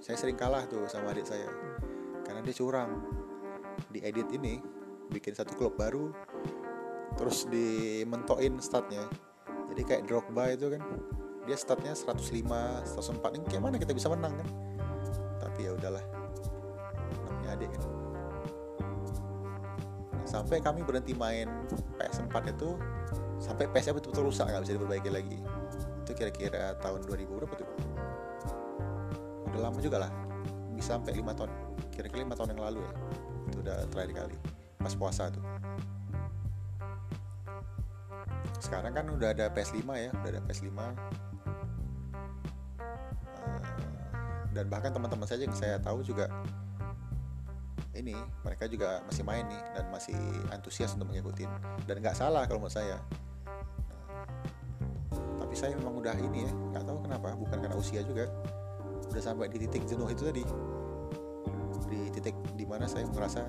Saya 0.00 0.16
sering 0.16 0.36
kalah 0.36 0.64
tuh 0.64 0.88
sama 0.88 1.12
adik 1.12 1.28
saya. 1.28 1.48
Karena 2.24 2.40
dia 2.40 2.56
curang. 2.56 2.90
Di 3.92 4.00
edit 4.00 4.32
ini 4.32 4.60
bikin 5.12 5.36
satu 5.36 5.52
klub 5.54 5.76
baru 5.76 6.10
terus 7.16 7.44
dimentoin 7.48 8.56
statnya. 8.60 9.04
Jadi 9.72 9.82
kayak 9.84 10.02
Drogba 10.08 10.52
itu 10.52 10.72
kan 10.72 10.82
dia 11.44 11.56
statnya 11.56 11.92
105 11.92 12.16
104 12.24 13.36
ini 13.36 13.44
kayak 13.46 13.62
mana 13.62 13.76
kita 13.76 13.92
bisa 13.92 14.08
menang 14.08 14.32
kan? 14.36 14.48
Tapi 15.44 15.68
ya 15.68 15.72
udahlah. 15.76 16.04
Namanya 17.28 17.48
adik 17.56 17.68
kan. 17.76 17.82
Sampai 20.26 20.58
kami 20.58 20.82
berhenti 20.82 21.12
main 21.12 21.48
PS4 22.00 22.34
itu 22.52 22.76
sampai 23.36 23.68
PS 23.68 23.92
betul-betul 23.92 24.32
rusak 24.32 24.48
nggak 24.48 24.64
bisa 24.64 24.74
diperbaiki 24.80 25.10
lagi 25.12 25.38
itu 26.06 26.14
kira-kira 26.14 26.78
tahun 26.78 27.02
2000 27.02 27.26
berapa 27.26 27.54
tuh? 27.58 27.68
Udah 29.50 29.60
lama 29.66 29.78
juga 29.82 30.06
lah. 30.06 30.10
Bisa 30.78 30.94
sampai 30.94 31.18
lima 31.18 31.34
tahun. 31.34 31.50
Kira-kira 31.90 32.22
lima 32.22 32.38
tahun 32.38 32.54
yang 32.54 32.62
lalu 32.62 32.86
ya. 32.86 32.92
Itu 33.50 33.56
udah 33.66 33.76
terakhir 33.90 34.12
kali. 34.14 34.36
Pas 34.78 34.94
puasa 34.94 35.34
tuh. 35.34 35.42
Sekarang 38.62 38.94
kan 38.94 39.10
udah 39.10 39.34
ada 39.34 39.50
PS5 39.50 39.82
ya. 39.98 40.14
Udah 40.14 40.30
ada 40.30 40.40
PS5 40.46 40.70
uh, 40.70 40.78
eh, 40.78 40.94
dan 44.54 44.72
bahkan 44.72 44.88
teman-teman 44.88 45.28
saya 45.28 45.44
yang 45.44 45.52
saya 45.52 45.76
tahu 45.76 46.00
juga 46.00 46.32
ini 47.92 48.16
mereka 48.40 48.64
juga 48.64 49.04
masih 49.04 49.24
main 49.24 49.44
nih 49.44 49.62
dan 49.76 49.84
masih 49.92 50.16
antusias 50.48 50.96
untuk 50.96 51.12
mengikuti 51.12 51.44
dan 51.84 52.00
nggak 52.00 52.16
salah 52.16 52.48
kalau 52.48 52.64
menurut 52.64 52.72
saya 52.72 52.96
saya 55.56 55.72
memang 55.80 56.04
udah 56.04 56.12
ini 56.20 56.44
ya 56.44 56.52
nggak 56.52 56.84
tahu 56.84 56.98
kenapa 57.00 57.32
bukan 57.32 57.56
karena 57.64 57.76
usia 57.80 58.04
juga. 58.04 58.28
Udah 59.08 59.22
sampai 59.24 59.48
di 59.48 59.64
titik 59.64 59.88
jenuh 59.88 60.04
itu 60.12 60.28
tadi. 60.28 60.44
Di 61.88 62.12
titik 62.12 62.36
di 62.52 62.68
mana 62.68 62.84
saya 62.84 63.08
merasa 63.08 63.48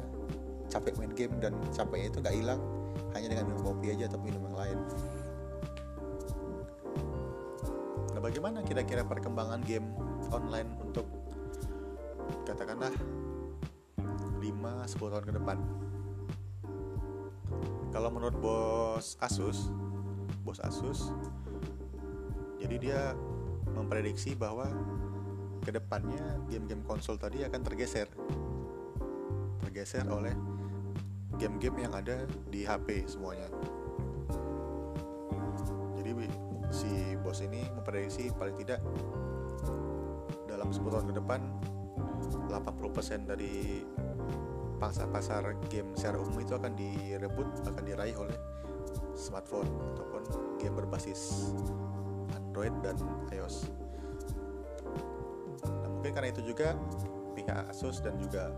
capek 0.71 0.95
main 0.95 1.11
game 1.11 1.35
dan 1.43 1.51
capeknya 1.75 2.07
itu 2.07 2.17
nggak 2.23 2.35
hilang 2.39 2.61
hanya 3.11 3.27
dengan 3.35 3.45
minum 3.51 3.63
kopi 3.67 3.91
aja 3.91 4.07
atau 4.07 4.19
minum 4.23 4.39
yang 4.47 4.55
lain. 4.55 4.79
Nah 8.15 8.19
bagaimana 8.23 8.63
kira-kira 8.63 9.03
perkembangan 9.03 9.59
game 9.67 9.91
online 10.31 10.71
untuk 10.79 11.11
katakanlah 12.47 12.95
5-10 14.39 15.11
tahun 15.11 15.25
ke 15.27 15.33
depan? 15.43 15.57
Kalau 17.91 18.09
menurut 18.15 18.35
bos 18.39 19.19
Asus 19.19 19.67
bos 20.47 20.63
Asus 20.63 21.11
jadi 22.57 22.75
dia 22.77 23.01
memprediksi 23.73 24.33
bahwa 24.33 24.65
ke 25.61 25.69
depannya 25.75 26.41
game-game 26.47 26.81
konsol 26.87 27.19
tadi 27.19 27.43
akan 27.43 27.61
tergeser. 27.61 28.07
Tergeser 29.61 30.07
oleh 30.07 30.33
game-game 31.37 31.85
yang 31.85 31.93
ada 31.93 32.25
di 32.49 32.65
HP 32.65 33.05
semuanya. 33.05 33.51
Jadi 35.99 36.11
si 36.73 37.19
bos 37.21 37.39
ini 37.43 37.61
memprediksi 37.75 38.31
paling 38.33 38.57
tidak 38.63 38.81
dalam 40.47 40.73
10 40.73 40.87
tahun 40.87 41.07
ke 41.11 41.15
depan 41.19 41.41
80% 42.49 43.29
dari 43.29 43.83
pangsa 44.77 45.09
pasar 45.09 45.57
game 45.67 45.93
secara 45.97 46.21
umum 46.21 46.37
itu 46.37 46.53
akan 46.53 46.73
direbut 46.77 47.47
akan 47.65 47.83
diraih 47.83 48.15
oleh 48.17 48.37
smartphone 49.17 49.69
ataupun 49.93 50.21
game 50.61 50.75
berbasis 50.77 51.51
Android 52.57 52.73
dan 52.81 52.97
iOS. 53.37 53.69
Nah, 55.61 55.89
mungkin 55.93 56.09
karena 56.09 56.33
itu 56.33 56.41
juga 56.41 56.73
pihak 57.37 57.69
Asus 57.69 58.01
dan 58.01 58.17
juga 58.17 58.49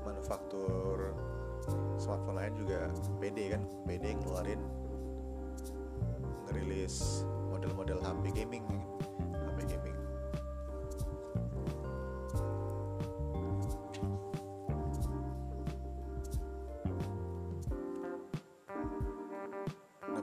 manufaktur 0.00 1.12
smartphone 2.00 2.40
lain 2.40 2.56
juga 2.56 2.88
PD 3.20 3.52
kan, 3.52 3.60
PD 3.84 4.16
ngeluarin 4.16 4.64
ngerilis 6.48 7.28
model-model 7.52 8.00
HP 8.00 8.32
gaming 8.32 8.64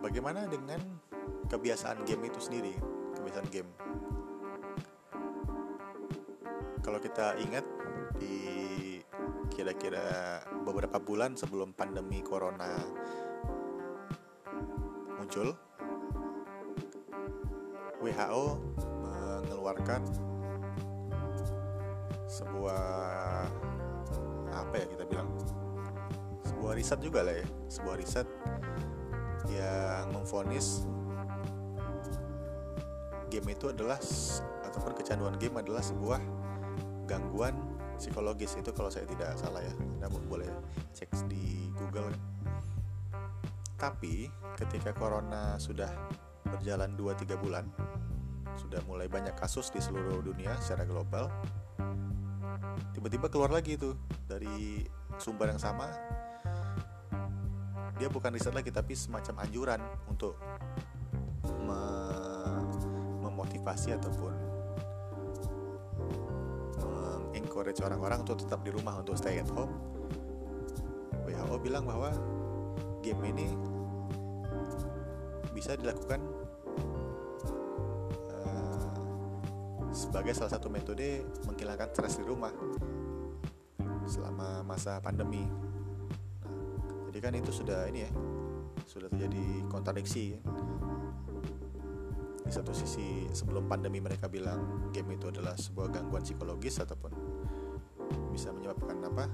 bagaimana 0.01 0.49
dengan 0.49 0.82
kebiasaan 1.53 2.01
game 2.06 2.34
itu 2.34 2.41
sendiri 2.41 2.95
kebiasaan 3.36 3.52
game. 3.52 3.72
Kalau 6.80 7.00
kita 7.04 7.36
ingat 7.44 7.66
di 8.16 8.38
kira-kira 9.52 10.40
beberapa 10.64 11.02
bulan 11.04 11.36
sebelum 11.36 11.76
pandemi 11.76 12.24
corona 12.24 12.80
muncul 15.20 15.52
WHO 18.00 18.46
mengeluarkan 19.04 20.02
sebuah 22.30 22.88
apa 24.56 24.76
ya 24.80 24.86
kita 24.88 25.04
bilang 25.12 25.28
sebuah 26.46 26.74
riset 26.78 27.00
juga 27.04 27.20
lah 27.26 27.36
ya. 27.36 27.48
Sebuah 27.68 27.96
riset 28.00 28.28
yang 29.52 30.14
memfonis 30.14 30.88
game 33.36 33.52
itu 33.52 33.68
adalah 33.68 34.00
ataupun 34.64 34.96
kecanduan 34.96 35.36
game 35.36 35.60
adalah 35.60 35.84
sebuah 35.84 36.24
gangguan 37.04 37.60
psikologis. 38.00 38.56
Itu 38.56 38.72
kalau 38.72 38.88
saya 38.88 39.04
tidak 39.04 39.36
salah 39.36 39.60
ya 39.60 39.76
Anda 40.00 40.08
boleh 40.08 40.48
cek 40.96 41.12
di 41.28 41.68
Google. 41.76 42.16
Tapi 43.76 44.32
ketika 44.56 44.96
corona 44.96 45.60
sudah 45.60 45.92
berjalan 46.48 46.96
2-3 46.96 47.36
bulan 47.36 47.68
sudah 48.56 48.80
mulai 48.88 49.12
banyak 49.12 49.36
kasus 49.36 49.68
di 49.68 49.84
seluruh 49.84 50.24
dunia 50.24 50.56
secara 50.64 50.88
global 50.88 51.28
tiba-tiba 52.96 53.28
keluar 53.28 53.52
lagi 53.52 53.76
itu 53.76 53.92
dari 54.24 54.88
sumber 55.20 55.52
yang 55.52 55.60
sama. 55.60 55.92
Dia 58.00 58.08
bukan 58.08 58.32
riset 58.32 58.56
lagi 58.56 58.72
tapi 58.72 58.96
semacam 58.96 59.44
anjuran 59.44 59.80
untuk 60.08 60.40
memotivasi 63.46 63.93
ataupun 63.93 64.34
mengencourage 66.82 67.86
orang-orang 67.86 68.26
untuk 68.26 68.41
tetap 68.41 68.66
di 68.66 68.74
rumah 68.74 68.98
untuk 68.98 69.14
stay 69.14 69.38
at 69.38 69.50
home 69.54 69.70
WHO 71.30 71.62
bilang 71.62 71.86
bahwa 71.86 72.10
game 73.06 73.22
ini 73.30 73.54
bisa 75.54 75.78
dilakukan 75.78 76.26
uh, 78.34 78.98
sebagai 79.93 80.34
salah 80.34 80.52
satu 80.58 80.74
metode 80.74 81.22
menghilangkan 81.46 81.93
stres 81.93 82.18
di 82.18 82.26
rumah 82.26 82.52
selama 84.10 84.66
masa 84.66 84.98
pandemi 84.98 85.46
jadi 87.14 87.20
kan 87.22 87.34
itu 87.38 87.54
sudah 87.54 87.86
ini 87.93 88.10
ya 88.10 88.12
sudah 88.86 89.10
terjadi 89.10 89.66
kontradiksi 89.72 90.38
ya. 90.38 90.41
Di 92.46 92.52
satu 92.54 92.72
sisi 92.72 93.26
sebelum 93.34 93.66
pandemi 93.66 93.98
mereka 93.98 94.30
bilang 94.30 94.89
game 94.93 95.18
itu 95.18 95.34
adalah 95.34 95.58
sebuah 95.58 95.89
gangguan 95.89 96.22
psikologis 96.22 96.78
ataupun 96.78 97.10
bisa 98.30 98.54
menyebabkan 98.54 99.02
apa 99.02 99.26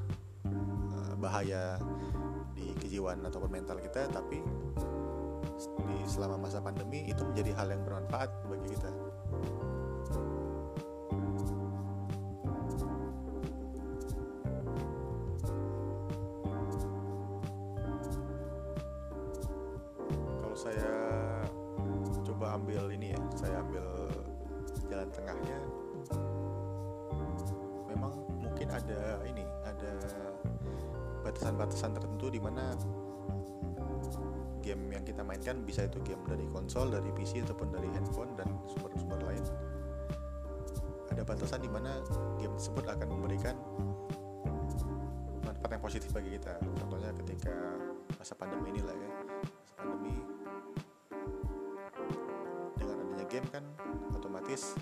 eh, 0.48 1.14
bahaya 1.20 1.76
di 2.56 2.72
kejiwaan 2.80 3.20
ataupun 3.28 3.52
mental 3.52 3.84
kita 3.84 4.08
tapi 4.08 4.40
di 5.62 5.98
selama 6.08 6.48
masa 6.48 6.64
pandemi 6.64 7.06
itu 7.06 7.22
menjadi 7.22 7.52
hal 7.60 7.68
yang 7.76 7.84
bermanfaat 7.84 8.32
bagi 8.48 8.74
kita 8.74 8.90
bisa 35.72 35.88
itu 35.88 36.04
game 36.04 36.20
dari 36.28 36.44
konsol, 36.52 36.92
dari 36.92 37.08
PC 37.16 37.48
ataupun 37.48 37.72
dari 37.72 37.88
handphone 37.96 38.36
dan 38.36 38.52
sumber-sumber 38.68 39.24
lain. 39.24 39.40
Ada 41.08 41.24
batasan 41.24 41.64
di 41.64 41.72
mana 41.72 41.96
game 42.36 42.52
tersebut 42.60 42.92
akan 42.92 43.08
memberikan 43.08 43.56
manfaat 45.48 45.72
yang 45.72 45.80
positif 45.80 46.12
bagi 46.12 46.36
kita. 46.36 46.60
Contohnya 46.76 47.16
ketika 47.24 47.56
masa 48.20 48.36
pandemi 48.36 48.76
inilah 48.76 48.92
ya, 49.00 49.10
masa 49.48 49.72
pandemi 49.80 50.16
dengan 52.76 52.96
adanya 53.08 53.26
game 53.32 53.48
kan 53.48 53.64
otomatis 54.12 54.76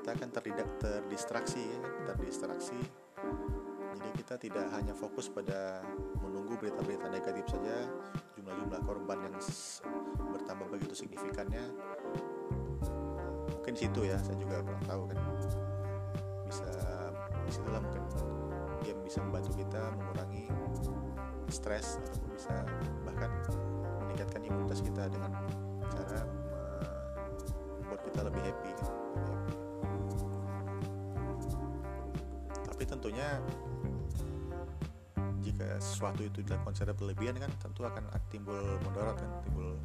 kita 0.00 0.08
akan 0.16 0.28
terdidak 0.32 0.68
terdistraksi 0.80 1.60
ya, 1.60 1.78
terdistraksi 2.08 2.80
jadi 3.96 4.08
kita 4.24 4.34
tidak 4.40 4.66
hanya 4.72 4.96
fokus 4.96 5.28
pada 5.28 5.84
menunggu 6.20 6.56
berita-berita 6.60 7.08
negatif 7.12 7.44
saja 7.48 7.88
jumlah-jumlah 8.46 8.82
korban 8.86 9.18
yang 9.26 9.34
bertambah 10.30 10.66
begitu 10.70 10.94
signifikannya 10.94 11.66
mungkin 13.50 13.74
situ 13.74 14.06
ya 14.06 14.14
saya 14.22 14.38
juga 14.38 14.62
kurang 14.62 14.86
tahu 14.86 15.02
kan 15.10 15.18
bisa 16.46 16.70
di 17.42 17.50
situlah 17.50 17.82
mungkin 17.82 18.06
game 18.86 19.02
bisa 19.02 19.18
membantu 19.26 19.50
kita 19.58 19.82
mengurangi 19.98 20.46
stres 21.50 21.98
ataupun 22.06 22.30
bisa 22.38 22.54
bahkan 23.02 23.34
meningkatkan 24.06 24.38
imunitas 24.46 24.78
kita 24.78 25.10
dengan 25.10 25.34
cara 25.90 26.22
membuat 27.82 28.00
kita 28.06 28.20
lebih 28.30 28.42
happy 28.46 28.70
lebih 28.70 29.26
happy. 29.26 29.54
tapi 32.62 32.82
tentunya 32.86 33.42
sesuatu 35.80 36.24
itu 36.24 36.40
dilakukan 36.44 36.72
secara 36.74 36.92
berlebihan 36.96 37.36
kan 37.40 37.52
tentu 37.60 37.84
akan 37.84 38.08
timbul 38.32 38.56
mudarat 38.84 39.16
kan 39.18 39.30
timbul 39.44 39.76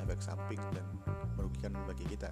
efek 0.00 0.20
samping 0.20 0.60
dan 0.74 0.84
merugikan 1.38 1.72
bagi 1.86 2.04
kita. 2.08 2.28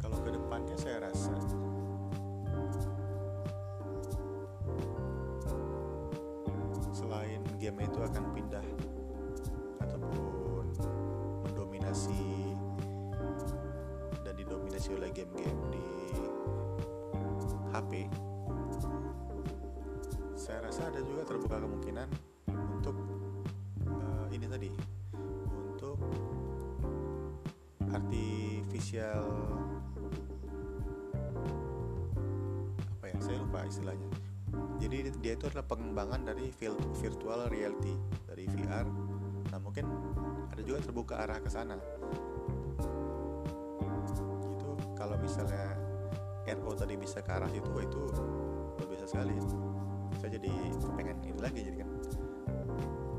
Kalau 0.00 0.18
ke 0.22 0.30
depannya 0.32 0.76
saya 0.78 1.10
rasa 1.10 1.34
selain 6.94 7.42
game 7.58 7.80
itu 7.84 7.98
akan 8.00 8.24
pindah 8.32 8.64
mendominasi 11.90 12.54
dan 14.22 14.34
didominasi 14.38 14.94
oleh 14.94 15.10
game-game 15.10 15.58
di 15.74 15.86
HP 17.74 18.06
saya 20.38 20.62
rasa 20.70 20.86
ada 20.86 21.02
juga 21.02 21.26
terbuka 21.26 21.58
kemungkinan 21.58 22.06
untuk 22.78 22.94
uh, 23.90 24.26
ini 24.30 24.46
tadi 24.46 24.70
untuk 25.50 25.98
artificial 27.90 29.26
apa 32.86 33.04
ya 33.10 33.18
saya 33.18 33.36
lupa 33.42 33.66
istilahnya. 33.66 34.06
Jadi 34.78 35.10
dia 35.18 35.34
itu 35.34 35.50
adalah 35.50 35.66
pengembangan 35.66 36.22
dari 36.22 36.54
virtual 37.02 37.50
reality 37.50 37.98
dari 38.30 38.46
VR 38.46 38.86
nah 39.50 39.58
mungkin 39.58 39.82
ada 40.60 40.68
juga 40.68 40.84
terbuka 40.84 41.16
arah 41.16 41.40
ke 41.40 41.48
sana. 41.48 41.72
Gitu. 41.72 42.88
Kalau 44.92 45.16
misalnya 45.16 45.72
RO 46.44 46.76
tadi 46.76 47.00
bisa 47.00 47.24
ke 47.24 47.32
arah 47.32 47.48
situ 47.48 47.64
itu 47.80 48.00
luar 48.76 48.84
biasa 48.84 49.08
sekali. 49.08 49.40
Saya 50.20 50.36
jadi 50.36 50.52
kepengen 50.76 51.16
ini 51.24 51.40
lagi 51.40 51.64
jadi 51.64 51.80
kan 51.80 51.88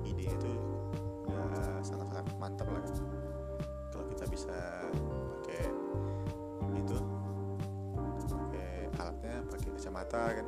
ide 0.06 0.30
itu 0.30 0.52
udah 1.26 1.82
sangat-sangat 1.82 2.30
mantap 2.38 2.70
lah. 2.70 2.86
Kalau 3.90 4.06
kita 4.14 4.30
bisa 4.30 4.86
pakai 5.42 5.66
itu 6.78 6.94
pakai 8.30 8.86
alatnya 9.02 9.42
pakai 9.50 9.68
kacamata 9.82 10.24
kan. 10.38 10.46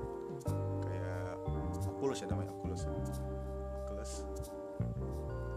Kayak 0.86 1.41
Oculus 1.89 2.22
ya 2.22 2.30
namanya 2.30 2.54
Oculus. 2.54 2.86
Oculus. 3.82 4.30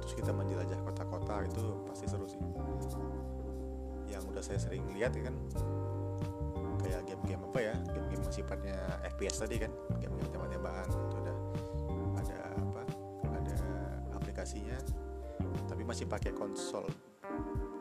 Terus 0.00 0.22
kita 0.22 0.30
menjelajah 0.30 0.80
itu 1.44 1.64
pasti 1.84 2.08
seru 2.08 2.24
sih. 2.24 2.40
Yang 4.08 4.22
udah 4.32 4.42
saya 4.42 4.58
sering 4.62 4.88
lihat 4.96 5.12
ya 5.12 5.28
kan 5.28 5.36
kayak 6.80 7.02
game-game 7.04 7.42
apa 7.50 7.58
ya 7.60 7.74
game-game 7.90 8.24
sifatnya 8.30 8.78
FPS 9.18 9.42
tadi 9.42 9.58
kan 9.58 9.72
game-game 9.98 10.30
tembak-tembakan 10.30 10.86
itu 10.86 11.16
udah 11.18 11.36
ada 12.22 12.36
apa 12.54 12.82
ada 13.34 13.56
aplikasinya 14.14 14.78
tapi 15.66 15.82
masih 15.82 16.06
pakai 16.08 16.32
konsol. 16.32 16.86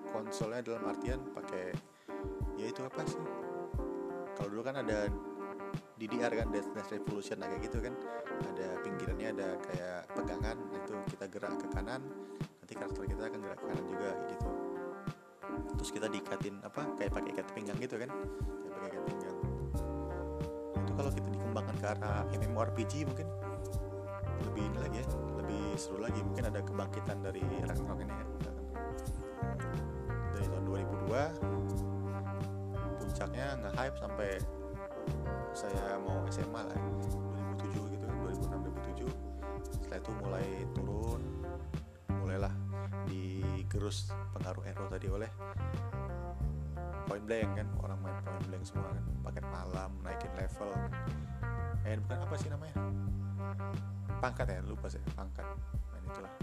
Konsolnya 0.10 0.64
dalam 0.64 0.84
artian 0.89 1.20
pakai 1.32 1.76
ya 2.58 2.66
itu 2.72 2.82
apa 2.82 3.03
sih? 3.06 3.22
Kalau 4.36 4.49
dulu 4.51 4.64
kan 4.64 4.80
ada 4.82 5.08
DDR 5.95 6.34
kan 6.34 6.51
Dance 6.51 6.91
Revolution 6.91 7.39
nah, 7.39 7.47
kayak 7.51 7.72
gitu 7.72 7.78
kan. 7.80 7.93
Ada 8.56 8.68
pinggirannya 8.84 9.28
ada 9.32 9.49
kayak 9.64 9.99
pegangan 10.12 10.58
itu 10.76 10.95
kita 11.16 11.26
gerak 11.32 11.56
ke 11.60 11.68
kanan 11.72 12.01
nanti 12.66 12.82
karakter 12.82 13.05
kita 13.05 13.30
akan 13.30 13.39
gerak 13.45 13.61
ke 13.61 13.66
kanan 13.70 13.86
juga 13.86 14.09
gitu. 14.26 14.49
Terus 15.78 15.89
kita 15.93 16.09
diikatin 16.09 16.66
apa 16.66 16.82
kayak 16.97 17.13
pakai 17.13 17.30
ikat 17.38 17.45
pinggang 17.53 17.78
gitu 17.78 18.01
kan? 18.01 18.09
Kayak 18.09 18.74
pakai 18.74 18.89
ikat 18.89 19.05
pinggang. 19.05 19.38
Itu 20.74 20.91
kalau 20.97 21.11
kita 21.13 21.28
dikembangkan 21.30 21.76
ke 21.78 21.86
arah 21.93 22.26
MMORPG 22.34 23.05
mungkin 23.05 23.30
lebih 24.49 24.66
ini 24.66 24.78
lagi 24.82 24.97
ya 24.97 25.05
lebih 25.38 25.78
seru 25.78 26.01
lagi. 26.01 26.26
Mungkin 26.26 26.49
ada 26.49 26.66
kebangkitan 26.66 27.22
dari 27.22 27.45
Ragnarok 27.70 28.01
ini 28.01 28.18
ya. 28.18 28.26
Dari 30.34 30.45
tahun 30.49 30.66
2002 30.66 32.97
puncaknya 32.97 33.61
nge-hype 33.61 33.97
sampai 34.01 34.41
saya 35.53 36.01
mau 36.01 36.26
SMA 36.34 36.66
lah 36.66 36.82
2007 37.61 37.93
gitu 37.93 38.09
kan 38.09 38.18
2006 38.26 39.05
2007 39.05 39.86
setelah 39.86 40.01
itu 40.01 40.11
mulai 40.26 40.49
turun 40.74 41.34
digerus 43.76 44.07
pengaruh 44.32 44.63
Ero 44.71 44.88
tadi 44.88 45.11
oleh 45.11 45.28
point 47.11 47.28
blank 47.28 47.59
kan? 47.59 47.67
Orang 47.84 47.99
main 47.99 48.15
point 48.23 48.47
blank 48.47 48.63
semua 48.63 48.88
kan? 48.88 49.03
Paket 49.28 49.45
malam 49.51 49.91
naikin 49.99 50.32
level 50.39 50.71
eh 51.84 51.99
bukan 51.99 52.17
apa 52.23 52.36
sih 52.39 52.47
namanya? 52.47 52.76
Pangkat 54.23 54.47
ya? 54.47 54.63
Lupa 54.63 54.88
saya 54.88 55.03
pangkat. 55.11 55.43
Main 55.91 56.03
itulah 56.07 56.34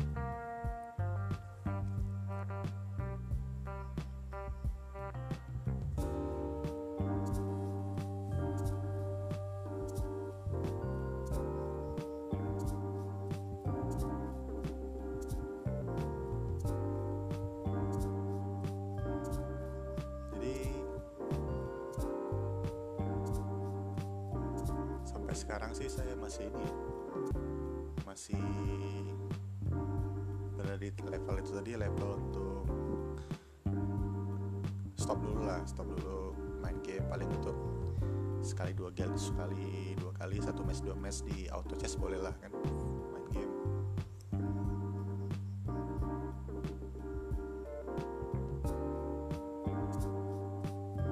masih 26.32 26.48
ini 26.48 26.68
masih 28.08 28.40
berada 30.56 30.80
di 30.80 30.88
level 31.04 31.36
itu 31.36 31.50
tadi 31.52 31.70
level 31.76 32.10
untuk 32.16 32.64
stop 34.96 35.20
dulu 35.20 35.44
lah 35.44 35.60
stop 35.68 35.92
dulu 35.92 36.32
main 36.64 36.80
game. 36.80 37.04
Paling 37.12 37.28
untuk 37.36 37.52
sekali 38.40 38.72
dua 38.72 38.88
kali 38.96 39.12
sekali 39.12 39.92
dua 40.00 40.16
kali 40.16 40.40
satu 40.40 40.64
match 40.64 40.80
dua 40.80 40.96
match 40.96 41.20
di 41.20 41.52
auto 41.52 41.76
chess 41.76 42.00
boleh 42.00 42.16
lah 42.16 42.32
kan 42.40 42.48
main 43.12 43.28
game. 43.28 43.52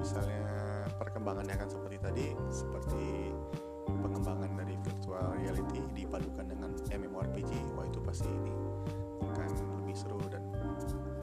Misalnya 0.01 0.41
perkembangannya 0.97 1.53
akan 1.61 1.69
seperti 1.69 1.97
tadi 2.01 2.25
seperti 2.49 3.20
dipadukan 6.11 6.43
dengan 6.43 6.75
MMORPG 6.91 7.51
wah 7.71 7.87
itu 7.87 8.03
pasti 8.03 8.27
ini 8.27 8.51
akan 9.31 9.47
lebih 9.79 9.95
seru 9.95 10.19
dan 10.27 10.43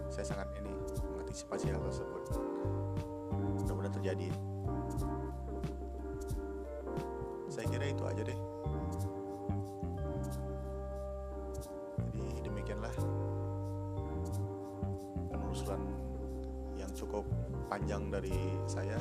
saya 0.08 0.32
sangat 0.32 0.48
ini 0.56 0.72
mengantisipasi 1.12 1.68
hal 1.68 1.84
tersebut. 1.84 2.24
Mudah-mudahan 3.60 3.92
terjadi. 4.00 4.32
Saya 7.52 7.68
kira 7.68 7.92
itu 7.92 8.00
aja 8.08 8.22
deh. 8.24 8.38
Jadi 12.16 12.40
demikianlah 12.48 12.94
penelusuran 15.28 15.84
yang 16.80 16.88
cukup 16.96 17.28
panjang 17.68 18.08
dari 18.08 18.32
saya 18.64 18.96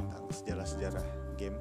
tentang 0.00 0.24
sejarah-sejarah 0.32 1.04
game 1.36 1.60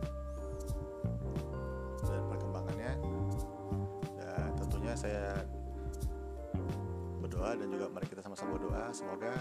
semoga 8.91 9.33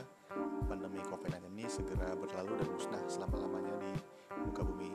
pandemi 0.66 0.98
COVID-19 1.06 1.54
ini 1.54 1.66
segera 1.70 2.12
berlalu 2.18 2.58
dan 2.58 2.68
musnah 2.70 3.02
selama-lamanya 3.06 3.74
di 3.78 3.92
muka 4.42 4.62
bumi 4.66 4.90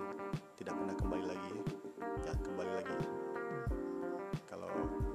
tidak 0.60 0.78
pernah 0.78 0.96
kembali 0.96 1.26
lagi 1.26 1.50
ya. 1.56 1.64
jangan 2.28 2.42
kembali 2.46 2.72
lagi. 2.76 2.98
Kalau 4.46 4.72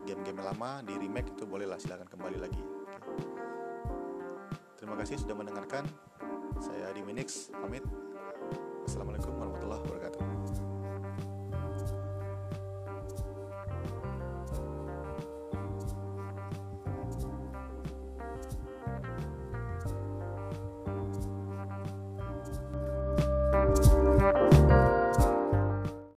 game-game 0.09 0.41
lama 0.41 0.81
di 0.83 0.95
remake 0.97 1.31
itu 1.37 1.45
bolehlah 1.45 1.79
silakan 1.79 2.09
kembali 2.09 2.39
lagi. 2.41 2.63
Terima 4.81 4.97
kasih 4.99 5.21
sudah 5.21 5.37
mendengarkan. 5.37 5.85
Saya 6.57 6.91
Diminix 6.97 7.53
pamit. 7.53 7.85
Assalamualaikum 8.89 9.37
warahmatullahi 9.37 9.83
wabarakatuh 9.85 10.36